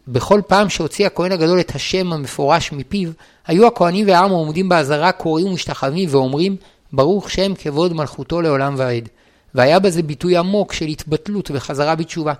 [0.07, 3.09] בכל פעם שהוציא הכהן הגדול את השם המפורש מפיו,
[3.47, 6.55] היו הכהנים והעם העומדים באזהרה קוראים ומשתחווים ואומרים,
[6.93, 9.09] ברוך שם כבוד מלכותו לעולם ועד.
[9.55, 12.33] והיה בזה ביטוי עמוק של התבטלות וחזרה בתשובה.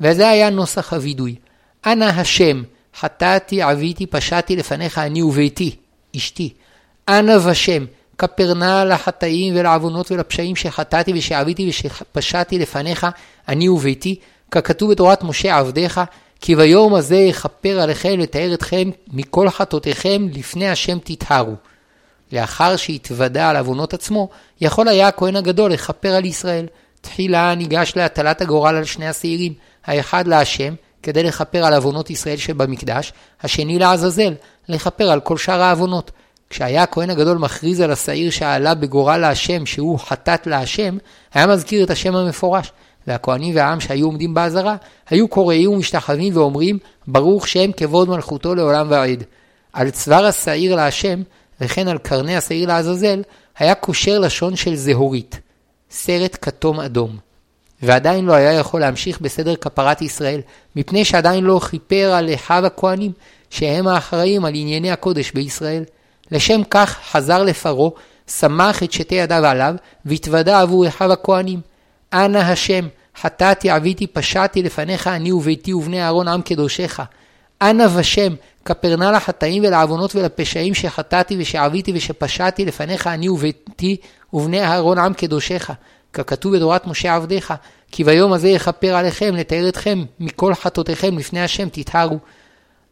[0.00, 1.34] וזה היה נוסח הווידוי.
[1.86, 2.62] אנא השם,
[3.00, 5.76] חטאתי, עוויתי, פשעתי לפניך אני וביתי,
[6.16, 6.52] אשתי.
[7.08, 7.84] אנא ושם,
[8.18, 13.06] כפר נא לחטאים ולעוונות ולפשעים שחטאתי ושעוויתי ושפשעתי לפניך
[13.48, 14.16] אני וביתי,
[14.50, 16.00] ככתוב בתורת משה עבדיך,
[16.40, 21.54] כי ביום הזה יכפר עליכם לתאר אתכם מכל חטאותיכם לפני השם תטהרו.
[22.32, 24.28] לאחר שהתוודה על עוונות עצמו,
[24.60, 26.66] יכול היה הכהן הגדול לכפר על ישראל.
[27.00, 29.52] תחילה ניגש להטלת הגורל על שני השעירים,
[29.84, 30.74] האחד להשם,
[31.06, 34.34] כדי לכפר על עוונות ישראל שבמקדש, השני לעזאזל,
[34.68, 36.10] לכפר על כל שאר העוונות.
[36.50, 40.96] כשהיה הכהן הגדול מכריז על השעיר שעלה בגורל להשם שהוא חטאת להשם,
[41.34, 42.72] היה מזכיר את השם המפורש.
[43.06, 44.76] והכהנים והעם שהיו עומדים באזהרה,
[45.10, 49.24] היו קוראים ומשתחווים ואומרים, ברוך שם כבוד מלכותו לעולם ועד.
[49.72, 51.22] על צוואר השעיר להשם,
[51.60, 53.22] וכן על קרני השעיר לעזאזל,
[53.58, 55.40] היה קושר לשון של זהורית,
[55.90, 57.25] סרט כתום אדום.
[57.86, 60.40] ועדיין לא היה יכול להמשיך בסדר כפרת ישראל,
[60.76, 63.12] מפני שעדיין לא כיפר על אחיו הכהנים,
[63.50, 65.84] שהם האחראים על ענייני הקודש בישראל.
[66.30, 67.90] לשם כך חזר לפרעה,
[68.28, 69.74] סמך את שתי ידיו עליו,
[70.04, 71.60] והתוודה עבור אחיו הכהנים.
[72.12, 72.88] אנא השם,
[73.20, 77.00] חטאתי, עוויתי, פשעתי לפניך אני וביתי ובני אהרון עם קדושך.
[77.62, 78.34] אנא ושם,
[78.64, 83.96] כפר נא לחטאים ולעוונות ולפשעים שחטאתי ושעוויתי ושפשעתי לפניך אני וביתי
[84.32, 85.70] ובני אהרון עם קדושך.
[86.12, 87.54] ככתוב בתורת משה עבדיך,
[87.96, 92.18] כי ביום הזה יכפר עליכם לתאר אתכם מכל חטאותיכם לפני השם תטהרו.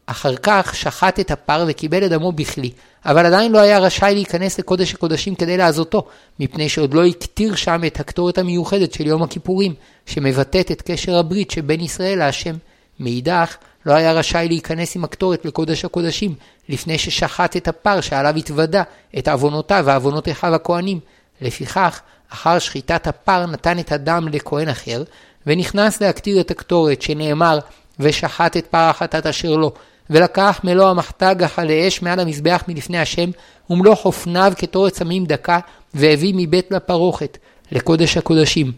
[0.06, 2.70] אחר כך שחט את הפר וקיבל את דמו בכלי,
[3.04, 6.06] אבל עדיין לא היה רשאי להיכנס לקודש הקודשים כדי לעזותו,
[6.40, 9.74] מפני שעוד לא הקטיר שם את הקטורת המיוחדת של יום הכיפורים,
[10.06, 12.54] שמבטאת את קשר הברית שבין ישראל להשם.
[13.00, 16.34] מאידך, לא היה רשאי להיכנס עם הקטורת לקודש הקודשים,
[16.68, 18.82] לפני ששחט את הפר שעליו התוודה
[19.18, 21.00] את עוונותיו ועוונות אחיו הכהנים.
[21.40, 22.00] לפיכך,
[22.34, 25.02] אחר שחיטת הפר נתן את הדם לכהן אחר,
[25.46, 27.58] ונכנס להקטיר את הקטורת, שנאמר,
[28.00, 29.72] ושחט את פר החטאת אשר לו,
[30.10, 33.30] ולקח מלוא המחתה גחה לאש מעל המזבח מלפני השם,
[33.70, 35.58] ומלוא חופניו כתורת סמים דקה,
[35.94, 37.38] והביא מבית לפרוכת,
[37.72, 38.72] לקודש הקודשים.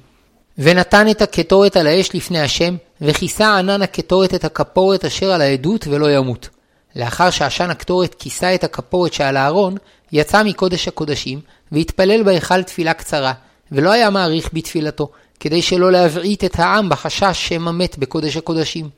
[0.58, 5.86] ונתן את הקטורת על האש לפני השם, וכיסה ענן הקטורת את הכפורת אשר על העדות
[5.86, 6.48] ולא ימות.
[6.96, 9.76] לאחר שעשן הקטורת כיסה את הכפורת שעל הארון,
[10.12, 11.40] יצא מקודש הקודשים,
[11.72, 13.32] והתפלל בהיכל תפילה קצרה,
[13.72, 15.08] ולא היה מעריך בתפילתו,
[15.40, 18.88] כדי שלא להבעיט את העם בחשש שמא מת בקודש הקודשים.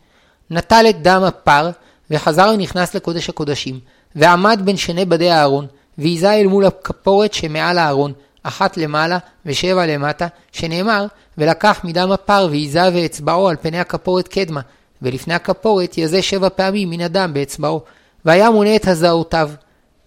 [0.51, 1.71] נטל את דם הפר,
[2.11, 3.81] וחזר ונכנס לקודש הקודשים,
[4.17, 5.67] ועמד בין שני בדי הארון,
[5.99, 8.13] ועיזה אל מול הכפורת שמעל הארון,
[8.43, 11.07] אחת למעלה ושבע למטה, שנאמר,
[11.39, 14.61] ולקח מדם הפר ועיזה ואצבעו על פני הכפורת קדמה,
[15.03, 17.83] ולפני הכפורת יזה שבע פעמים מן הדם באצבעו,
[18.25, 19.51] והיה מונה את הזעותיו.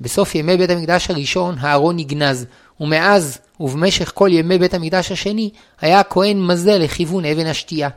[0.01, 2.45] בסוף ימי בית המקדש הראשון הארון נגנז,
[2.80, 5.49] ומאז ובמשך כל ימי בית המקדש השני
[5.82, 7.89] היה הכהן מזה לכיוון אבן השתייה.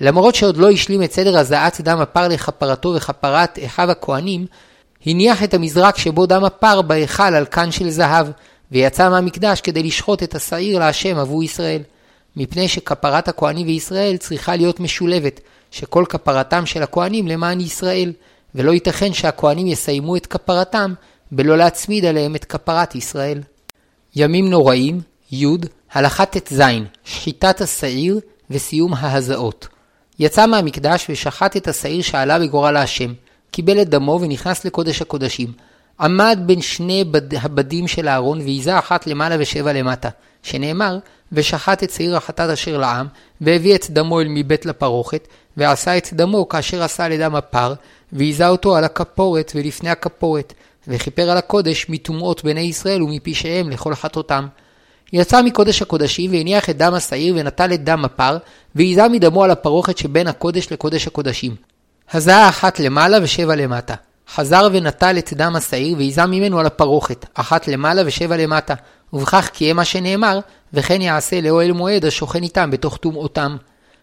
[0.00, 4.46] למרות שעוד לא השלים את סדר הזעת דם הפר לכפרתו וכפרת אחיו הכהנים,
[5.06, 8.26] הניח את המזרק שבו דם הפר בהיכל על קן של זהב,
[8.72, 11.82] ויצא מהמקדש כדי לשחוט את השעיר להשם עבור ישראל.
[12.36, 15.40] מפני שכפרת הכהנים וישראל צריכה להיות משולבת,
[15.70, 18.12] שכל כפרתם של הכהנים למען ישראל,
[18.54, 20.94] ולא ייתכן שהכהנים יסיימו את כפרתם
[21.32, 23.40] בלא להצמיד עליהם את כפרת ישראל.
[24.16, 25.00] ימים נוראים,
[25.32, 25.46] י.
[25.92, 26.62] הלכה ט"ז,
[27.04, 29.68] שחיטת השעיר וסיום ההזעות.
[30.18, 33.12] יצא מהמקדש ושחט את השעיר שעלה בגורל השם,
[33.50, 35.52] קיבל את דמו ונכנס לקודש הקודשים.
[36.00, 37.34] עמד בין שני בד...
[37.34, 40.08] הבדים של אהרון ועיזה אחת למעלה ושבע למטה,
[40.42, 40.98] שנאמר,
[41.32, 43.06] ושחט את שעיר החטאת אשר לעם,
[43.40, 47.74] והביא את דמו אל מבית לפרוכת, ועשה את דמו כאשר עשה לדם הפר,
[48.12, 50.54] והיזה אותו על הכפורת ולפני הכפורת,
[50.88, 54.46] וכיפר על הקודש מטומאות בני ישראל ומפשעיהם לכל חטאותם.
[55.12, 58.36] יצא מקודש הקודשים והניח את דם השעיר ונטל את דם הפר,
[58.74, 61.54] והיזה מדמו על הפרוכת שבין הקודש לקודש הקודשים.
[62.12, 63.94] הזעה אחת למעלה ושבע למטה.
[64.34, 68.74] חזר ונטל את דם השעיר והיזה ממנו על הפרוכת, אחת למעלה ושבע למטה.
[69.12, 70.40] ובכך קיים מה שנאמר,
[70.72, 73.56] וכן יעשה לאוהל מועד השוכן איתם בתוך טומאותם.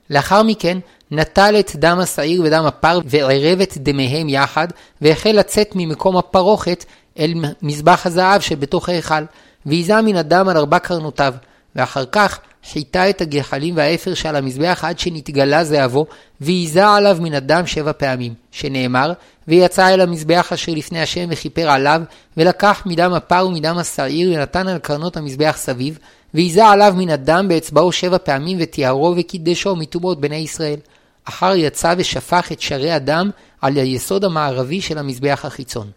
[0.09, 0.77] לאחר מכן
[1.11, 4.67] נטל את דם השעיר ודם הפר וערב את דמיהם יחד,
[5.01, 6.85] והחל לצאת ממקום הפרוכת
[7.19, 9.23] אל מזבח הזהב שבתוך ההיכל,
[9.65, 11.33] והיזה מן הדם על ארבע קרנותיו,
[11.75, 12.39] ואחר כך
[12.71, 16.05] חיטה את הגחלים והאפר שעל המזבח עד שנתגלה זהבו,
[16.41, 19.13] והיזה עליו מן הדם שבע פעמים, שנאמר,
[19.47, 22.01] ויצא אל המזבח אשר לפני השם וכיפר עליו,
[22.37, 25.99] ולקח מדם הפר ומדם השעיר ונתן על קרנות המזבח סביב,
[26.33, 30.79] והיזה עליו מן הדם באצבעו שבע פעמים וטיהרו וקידשו מטומאות בני ישראל.
[31.25, 33.29] אחר יצא ושפך את שרי הדם
[33.61, 35.91] על היסוד המערבי של המזבח החיצון.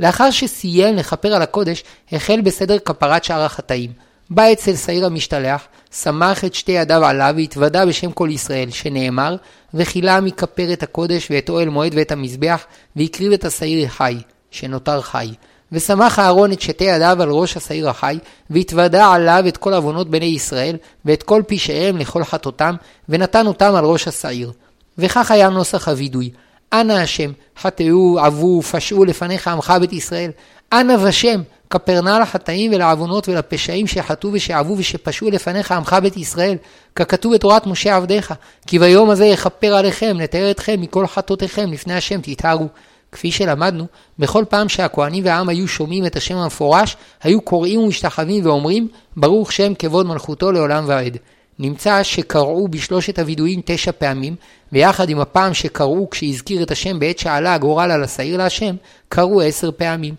[0.00, 3.92] לאחר שסיים לכפר על הקודש, החל בסדר כפרת שאר החטאים.
[4.30, 9.36] בא אצל שעיר המשתלח, סמך את שתי ידיו עליו והתוודה בשם כל ישראל, שנאמר,
[9.74, 12.66] וכילה מכפר את הקודש ואת אוהל מועד ואת המזבח,
[12.96, 14.16] והקריב את השעיר חי,
[14.50, 15.28] שנותר חי.
[15.72, 18.18] וסמך אהרון את שתי ידיו על ראש השעיר החי,
[18.50, 22.74] והתוודה עליו את כל עוונות בני ישראל, ואת כל פשעיהם לכל חטאותם,
[23.08, 24.52] ונתן אותם על ראש השעיר.
[24.98, 26.30] וכך היה נוסח הווידוי.
[26.72, 30.30] אנא השם, חטאו, עבו, פשעו לפניך עמך בית ישראל.
[30.72, 31.40] אנא ושם,
[31.70, 36.56] כפר נא לחטאים ולעוונות ולפשעים שחטאו ושעבו ושפשעו לפניך עמך בית ישראל,
[36.96, 38.34] ככתוב בתורת משה עבדיך,
[38.66, 42.68] כי ביום הזה יכפר עליכם, לתאר אתכם מכל חטאותיכם לפני השם תתארו.
[43.12, 43.86] כפי שלמדנו,
[44.18, 49.74] בכל פעם שהכהנים והעם היו שומעים את השם המפורש, היו קוראים ומשתחווים ואומרים, ברוך שם
[49.74, 51.16] כבוד מלכותו לעולם ועד.
[51.58, 54.36] נמצא שקראו בשלושת הווידויים תשע פעמים,
[54.72, 58.76] ויחד עם הפעם שקראו כשהזכיר את השם בעת שעלה הגורל על השעיר להשם,
[59.08, 60.14] קראו עשר פעמים.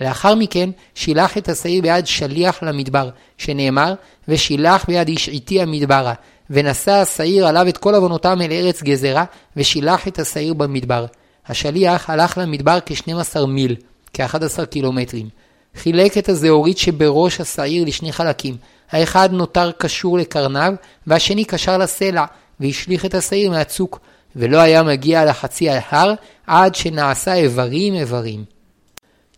[0.00, 3.94] לאחר מכן שילח את השעיר ביד שליח למדבר, שנאמר,
[4.28, 6.14] ושילח ביד איש עיתי המדברה,
[6.50, 9.24] ונשא השעיר עליו את כל עוונותם אל ארץ גזרה,
[9.56, 11.06] ושילח את השעיר במדבר.
[11.50, 13.76] השליח הלך למדבר כ-12 מיל,
[14.14, 15.28] כ-11 קילומטרים.
[15.76, 18.56] חילק את הזהורית שבראש השעיר לשני חלקים,
[18.90, 20.72] האחד נותר קשור לקרניו,
[21.06, 22.24] והשני קשר לסלע,
[22.60, 24.00] והשליך את השעיר מהצוק,
[24.36, 26.14] ולא היה מגיע לחצי ההר,
[26.46, 28.44] עד שנעשה איברים איברים.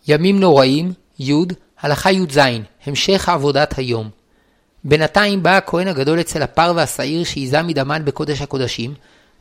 [0.08, 1.32] ימים נוראים, י',
[1.80, 2.38] הלכה י"ז,
[2.86, 4.08] המשך עבודת היום.
[4.84, 8.94] בינתיים בא הכהן הגדול אצל הפר והשעיר שעיזה מדמן בקודש הקודשים,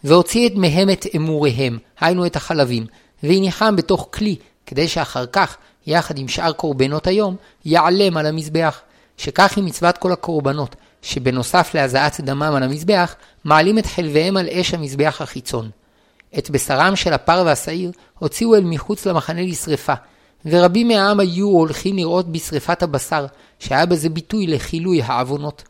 [0.04, 2.86] והוציא את מהם את אמוריהם, היינו את החלבים,
[3.24, 4.36] והניחם בתוך כלי,
[4.66, 7.36] כדי שאחר כך, יחד עם שאר קורבנות היום,
[7.66, 8.82] יעלם על המזבח.
[9.18, 14.74] שכך היא מצוות כל הקורבנות, שבנוסף להזעת דמם על המזבח, מעלים את חלביהם על אש
[14.74, 15.70] המזבח החיצון.
[16.38, 19.94] את בשרם של הפר והשעיר הוציאו אל מחוץ למחנה לשרפה,
[20.46, 23.26] ורבים מהעם היו הולכים לראות בשרפת הבשר,
[23.60, 25.64] שהיה בזה ביטוי לחילוי העוונות.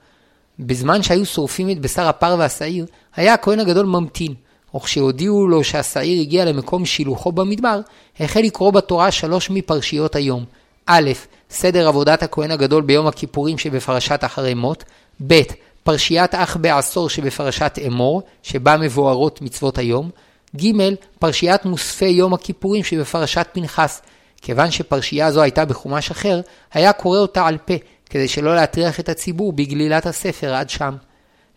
[0.61, 2.85] בזמן שהיו שורפים את בשר הפר והשעיר,
[3.15, 4.33] היה הכהן הגדול ממתין,
[4.75, 7.79] וכשהודיעו לו שהשעיר הגיע למקום שילוחו במדבר,
[8.19, 10.45] החל לקרוא בתורה שלוש מפרשיות היום.
[10.85, 11.11] א',
[11.49, 14.83] סדר עבודת הכהן הגדול ביום הכיפורים שבפרשת אחרי מות,
[15.27, 15.41] ב',
[15.83, 20.09] פרשיית אח בעשור שבפרשת אמור, שבה מבוארות מצוות היום,
[20.55, 20.71] ג',
[21.19, 24.01] פרשיית מוספי יום הכיפורים שבפרשת פנחס.
[24.41, 26.41] כיוון שפרשייה זו הייתה בחומש אחר,
[26.73, 27.73] היה קורא אותה על פה,
[28.11, 30.95] כדי שלא להטריח את הציבור בגלילת הספר עד שם.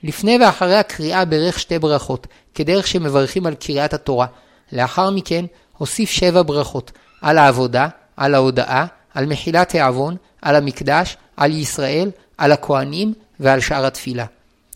[0.02, 4.26] לפני ואחרי הקריאה ברך שתי ברכות, כדרך שמברכים על קריאת התורה.
[4.72, 5.44] לאחר מכן
[5.78, 6.92] הוסיף שבע ברכות,
[7.22, 8.84] על העבודה, על ההודאה,
[9.14, 14.24] על מחילת העוון, על המקדש, על ישראל, על הכהנים ועל שאר התפילה.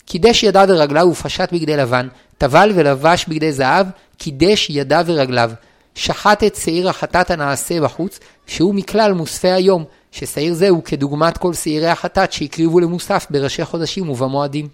[0.05, 2.07] קידש ידיו ורגליו ופשט בגדי לבן,
[2.37, 5.51] טבל ולבש בגדי זהב, קידש ידיו ורגליו.
[5.95, 11.53] שחט את שעיר החטאת הנעשה בחוץ, שהוא מכלל מוספי היום, ששעיר זה הוא כדוגמת כל
[11.53, 14.67] שעירי החטאת שהקריבו למוסף בראשי חודשים ובמועדים.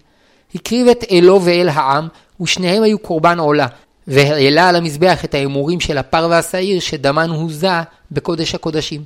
[0.54, 2.08] הקריב את אלו ואל העם,
[2.40, 3.66] ושניהם היו קורבן עולה,
[4.06, 7.80] והעלה על המזבח את האמורים של הפר והשעיר שדמן הוזה
[8.10, 9.04] בקודש הקודשים.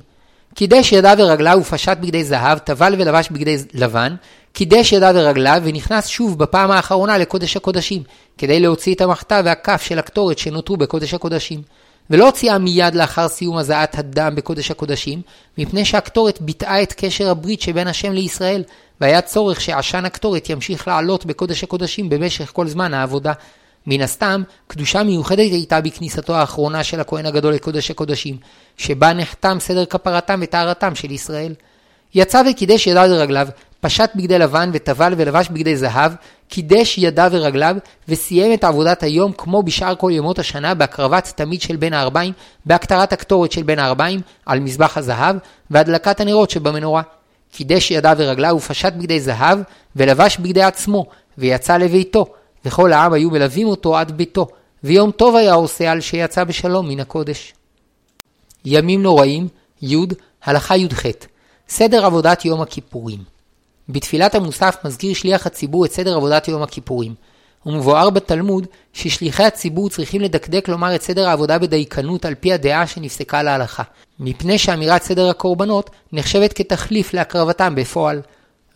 [0.55, 4.15] קידש ידיו ורגליו ופשט בגדי זהב, טבל ולבש בגדי לבן,
[4.53, 8.03] קידש ידיו ורגליו ונכנס שוב בפעם האחרונה לקודש הקודשים,
[8.37, 11.61] כדי להוציא את המחטא והכף של הקטורת שנותרו בקודש הקודשים.
[12.11, 15.21] ולא הוציאה מיד לאחר סיום הזעת הדם בקודש הקודשים,
[15.57, 18.63] מפני שהקטורת ביטאה את קשר הברית שבין השם לישראל,
[19.01, 23.33] והיה צורך שעשן הקטורת ימשיך לעלות בקודש הקודשים במשך כל זמן העבודה.
[23.87, 28.37] מן הסתם, קדושה מיוחדת הייתה בכניסתו האחרונה של הכהן הגדול לקודש הקודשים,
[28.77, 31.53] שבה נחתם סדר כפרתם וטהרתם של ישראל.
[32.15, 33.47] יצא וקידש ידיו לרגליו,
[33.79, 36.11] פשט בגדי לבן וטבל ולבש בגדי זהב,
[36.51, 37.75] קידש ידיו ורגליו,
[38.07, 42.33] וסיים את עבודת היום כמו בשאר כל ימות השנה בהקרבת תמיד של בין הארבעים,
[42.65, 45.35] בהקטרת הקטורת של בין הארבעים על מזבח הזהב,
[45.71, 47.01] והדלקת הנרות שבמנורה.
[47.51, 49.59] קידש ידיו ורגליו ופשט בגדי זהב,
[49.95, 51.05] ולבש בגדי עצמו,
[51.37, 52.25] ויצא לביתו,
[52.65, 54.47] וכל העם היו מלווים אותו עד ביתו,
[54.83, 57.53] ויום טוב היה עושה על שיצא בשלום מן הקודש.
[58.65, 59.47] ימים נוראים,
[59.81, 59.95] י'
[60.43, 61.03] הלכה י"ח
[61.69, 63.40] סדר עבודת יום הכיפורים
[63.89, 67.15] בתפילת המוסף מזכיר שליח הציבור את סדר עבודת יום הכיפורים.
[67.65, 73.43] ומבואר בתלמוד ששליחי הציבור צריכים לדקדק לומר את סדר העבודה בדייקנות על פי הדעה שנפסקה
[73.43, 73.83] להלכה,
[74.19, 78.21] מפני שאמירת סדר הקורבנות נחשבת כתחליף להקרבתם בפועל.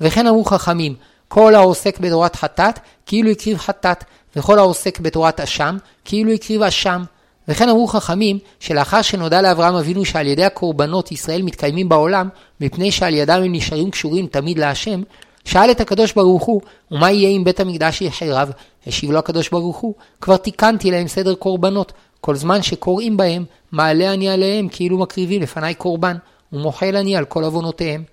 [0.01, 0.95] וכן אמרו חכמים,
[1.27, 4.03] כל העוסק בתורת חטאת, כאילו הקריב חטאת,
[4.35, 7.03] וכל העוסק בתורת אשם, כאילו הקריב אשם.
[7.47, 12.29] וכן אמרו חכמים, שלאחר שנודע לאברהם אבינו שעל ידי הקורבנות ישראל מתקיימים בעולם,
[12.61, 15.01] מפני שעל ידם הם נשארים קשורים תמיד להשם,
[15.45, 18.51] שאל את הקדוש ברוך הוא, ומה יהיה אם בית המקדש יחרב?
[18.87, 24.13] השיב לו הקדוש ברוך הוא, כבר תיקנתי להם סדר קורבנות, כל זמן שקוראים בהם, מעלה
[24.13, 26.17] אני עליהם כאילו מקריבים לפניי קורבן,
[26.53, 28.03] ומוחל אני על כל עוונותיהם.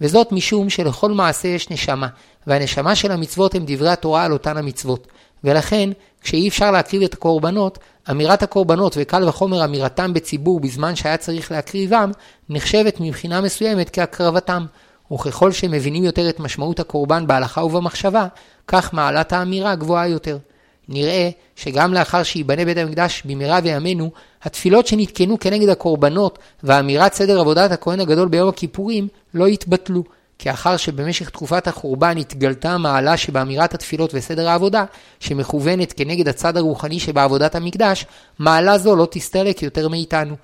[0.00, 2.08] וזאת משום שלכל מעשה יש נשמה,
[2.46, 5.06] והנשמה של המצוות הם דברי התורה על אותן המצוות.
[5.44, 5.90] ולכן,
[6.22, 7.78] כשאי אפשר להקריב את הקורבנות,
[8.10, 12.10] אמירת הקורבנות וקל וחומר אמירתם בציבור בזמן שהיה צריך להקריבם,
[12.48, 14.66] נחשבת מבחינה מסוימת כהקרבתם.
[15.12, 18.26] וככל שמבינים יותר את משמעות הקורבן בהלכה ובמחשבה,
[18.66, 20.38] כך מעלת האמירה גבוהה יותר.
[20.88, 24.10] נראה שגם לאחר שייבנה בית המקדש במהרה בימינו,
[24.42, 30.02] התפילות שנתקנו כנגד הקורבנות ואמירת סדר עבודת הכהן הגדול ביום הכיפורים לא יתבטלו,
[30.38, 34.84] כאחר שבמשך תקופת החורבן התגלתה המעלה שבאמירת התפילות וסדר העבודה,
[35.20, 38.06] שמכוונת כנגד הצד הרוחני שבעבודת המקדש,
[38.38, 40.34] מעלה זו לא תסתלק יותר מאיתנו.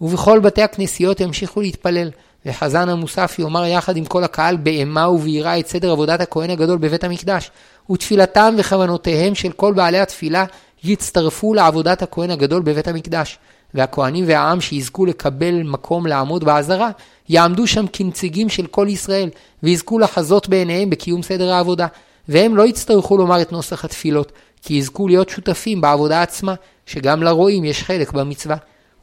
[0.00, 2.10] ובכל בתי הכנסיות ימשיכו להתפלל,
[2.46, 7.04] וחזן המוסף יאמר יחד עם כל הקהל באימה וביראה את סדר עבודת הכהן הגדול בבית
[7.04, 7.50] המקדש,
[7.90, 10.44] ותפילתם וכוונותיהם של כל בעלי התפילה
[10.84, 13.38] יצטרפו לעבודת הכהן הגדול בבית המקדש.
[13.74, 16.90] והכהנים והעם שיזכו לקבל מקום לעמוד בעזרה,
[17.28, 19.28] יעמדו שם כנציגים של כל ישראל,
[19.62, 21.86] ויזכו לחזות בעיניהם בקיום סדר העבודה.
[22.28, 26.54] והם לא יצטרכו לומר את נוסח התפילות, כי יזכו להיות שותפים בעבודה עצמה,
[26.86, 28.56] שגם לרועים יש חלק במצווה.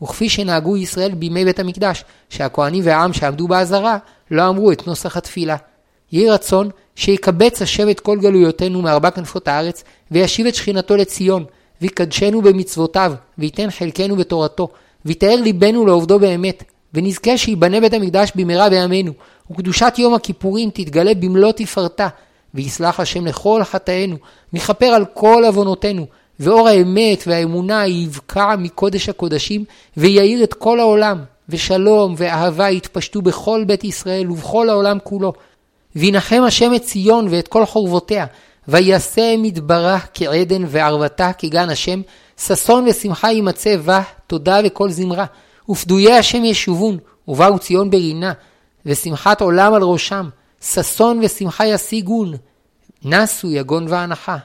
[0.04, 3.98] וכפי שנהגו ישראל בימי בית המקדש, שהכהנים והעם שעמדו בעזרה,
[4.32, 5.56] לא אמרו את נוסח התפילה.
[6.12, 11.46] יהי רצון שיקבץ השם את כל גלויותינו מארבע כנפות הארץ, וישיב את שכינתו לציון,
[11.82, 14.68] ויקדשנו במצוותיו, וייתן חלקנו בתורתו,
[15.06, 16.64] ויתאר ליבנו לעובדו באמת,
[16.94, 19.12] ונזכה שיבנה בית המקדש במהרה בימינו,
[19.52, 22.08] וקדושת יום הכיפורים תתגלה במלוא תפארתה,
[22.54, 24.16] ויסלח השם לכל חטאינו,
[24.54, 26.06] ויכפר על כל עוונותינו,
[26.40, 29.66] ואור האמת והאמונה יבקע מקודש הקודשים,
[29.98, 35.34] ויאיר את כל העולם, ושלום ואהבה יתפשטו בכל בית ישראל ובכל העולם כולו.
[35.96, 38.26] וינחם השם את ציון ואת כל חורבותיה,
[38.68, 42.02] ויעשה מדברה כעדן וערבתה כגן השם,
[42.38, 45.26] ששון ושמחה יימצא בה, תודה וכל זמרה.
[45.70, 46.98] ופדויי השם ישובון,
[47.28, 48.34] ובאו ציון ברינה,
[48.86, 50.30] ושמחת עולם על ראשם,
[50.62, 52.34] ששון ושמחה ישיגון,
[53.06, 54.38] נסו יגון ואנחה.